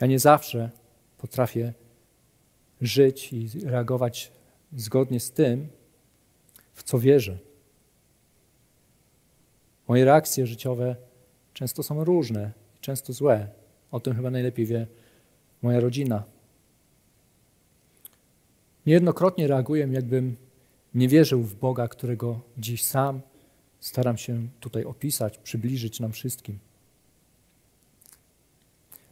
Ja 0.00 0.06
nie 0.06 0.18
zawsze 0.18 0.70
potrafię 1.18 1.72
żyć 2.80 3.32
i 3.32 3.48
reagować 3.64 4.32
zgodnie 4.76 5.20
z 5.20 5.30
tym, 5.30 5.68
w 6.74 6.82
co 6.82 6.98
wierzę. 6.98 7.38
Moje 9.88 10.04
reakcje 10.04 10.46
życiowe 10.46 10.96
często 11.54 11.82
są 11.82 12.04
różne, 12.04 12.52
często 12.80 13.12
złe. 13.12 13.48
O 13.90 14.00
tym 14.00 14.14
chyba 14.14 14.30
najlepiej 14.30 14.66
wie 14.66 14.86
moja 15.62 15.80
rodzina. 15.80 16.24
Niejednokrotnie 18.86 19.46
reaguję, 19.46 19.88
jakbym 19.92 20.36
nie 20.94 21.08
wierzył 21.08 21.42
w 21.42 21.54
Boga, 21.54 21.88
którego 21.88 22.40
dziś 22.58 22.84
sam 22.84 23.20
staram 23.80 24.16
się 24.16 24.48
tutaj 24.60 24.84
opisać, 24.84 25.38
przybliżyć 25.38 26.00
nam 26.00 26.12
wszystkim. 26.12 26.58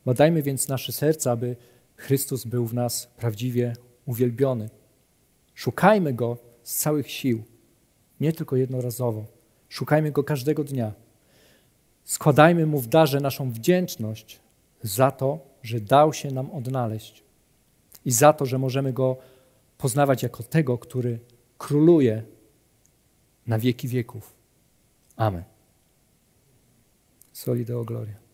Badajmy 0.07 0.43
więc 0.43 0.69
nasze 0.69 0.93
serca, 0.93 1.31
aby 1.31 1.57
Chrystus 1.97 2.45
był 2.45 2.67
w 2.67 2.75
nas 2.75 3.07
prawdziwie 3.17 3.73
uwielbiony. 4.07 4.71
Szukajmy 5.55 6.15
Go 6.15 6.39
z 6.63 6.77
całych 6.77 7.11
sił, 7.11 7.43
nie 8.21 8.33
tylko 8.33 8.57
jednorazowo. 8.57 9.25
Szukajmy 9.69 10.13
Go 10.13 10.25
każdego 10.25 10.65
dnia. 10.65 10.93
Składajmy 12.05 12.67
Mu 12.67 12.81
w 12.81 12.87
darze 12.87 13.21
naszą 13.21 13.51
wdzięczność 13.51 14.41
za 14.83 15.11
to, 15.11 15.39
że 15.63 15.81
dał 15.81 16.13
się 16.13 16.31
nam 16.31 16.51
odnaleźć 16.51 17.23
i 18.05 18.13
za 18.13 18.33
to, 18.33 18.47
że 18.47 18.59
możemy 18.59 18.93
Go 18.93 19.17
poznawać 19.79 20.23
jako 20.23 20.43
tego, 20.43 20.79
który 20.79 21.19
króluje 21.59 22.23
na 23.47 23.59
wieki 23.59 23.89
wieków. 23.89 24.35
Amen. 25.17 25.45
Soli 27.33 27.65
Deo 27.65 27.85
Gloria. 27.85 28.28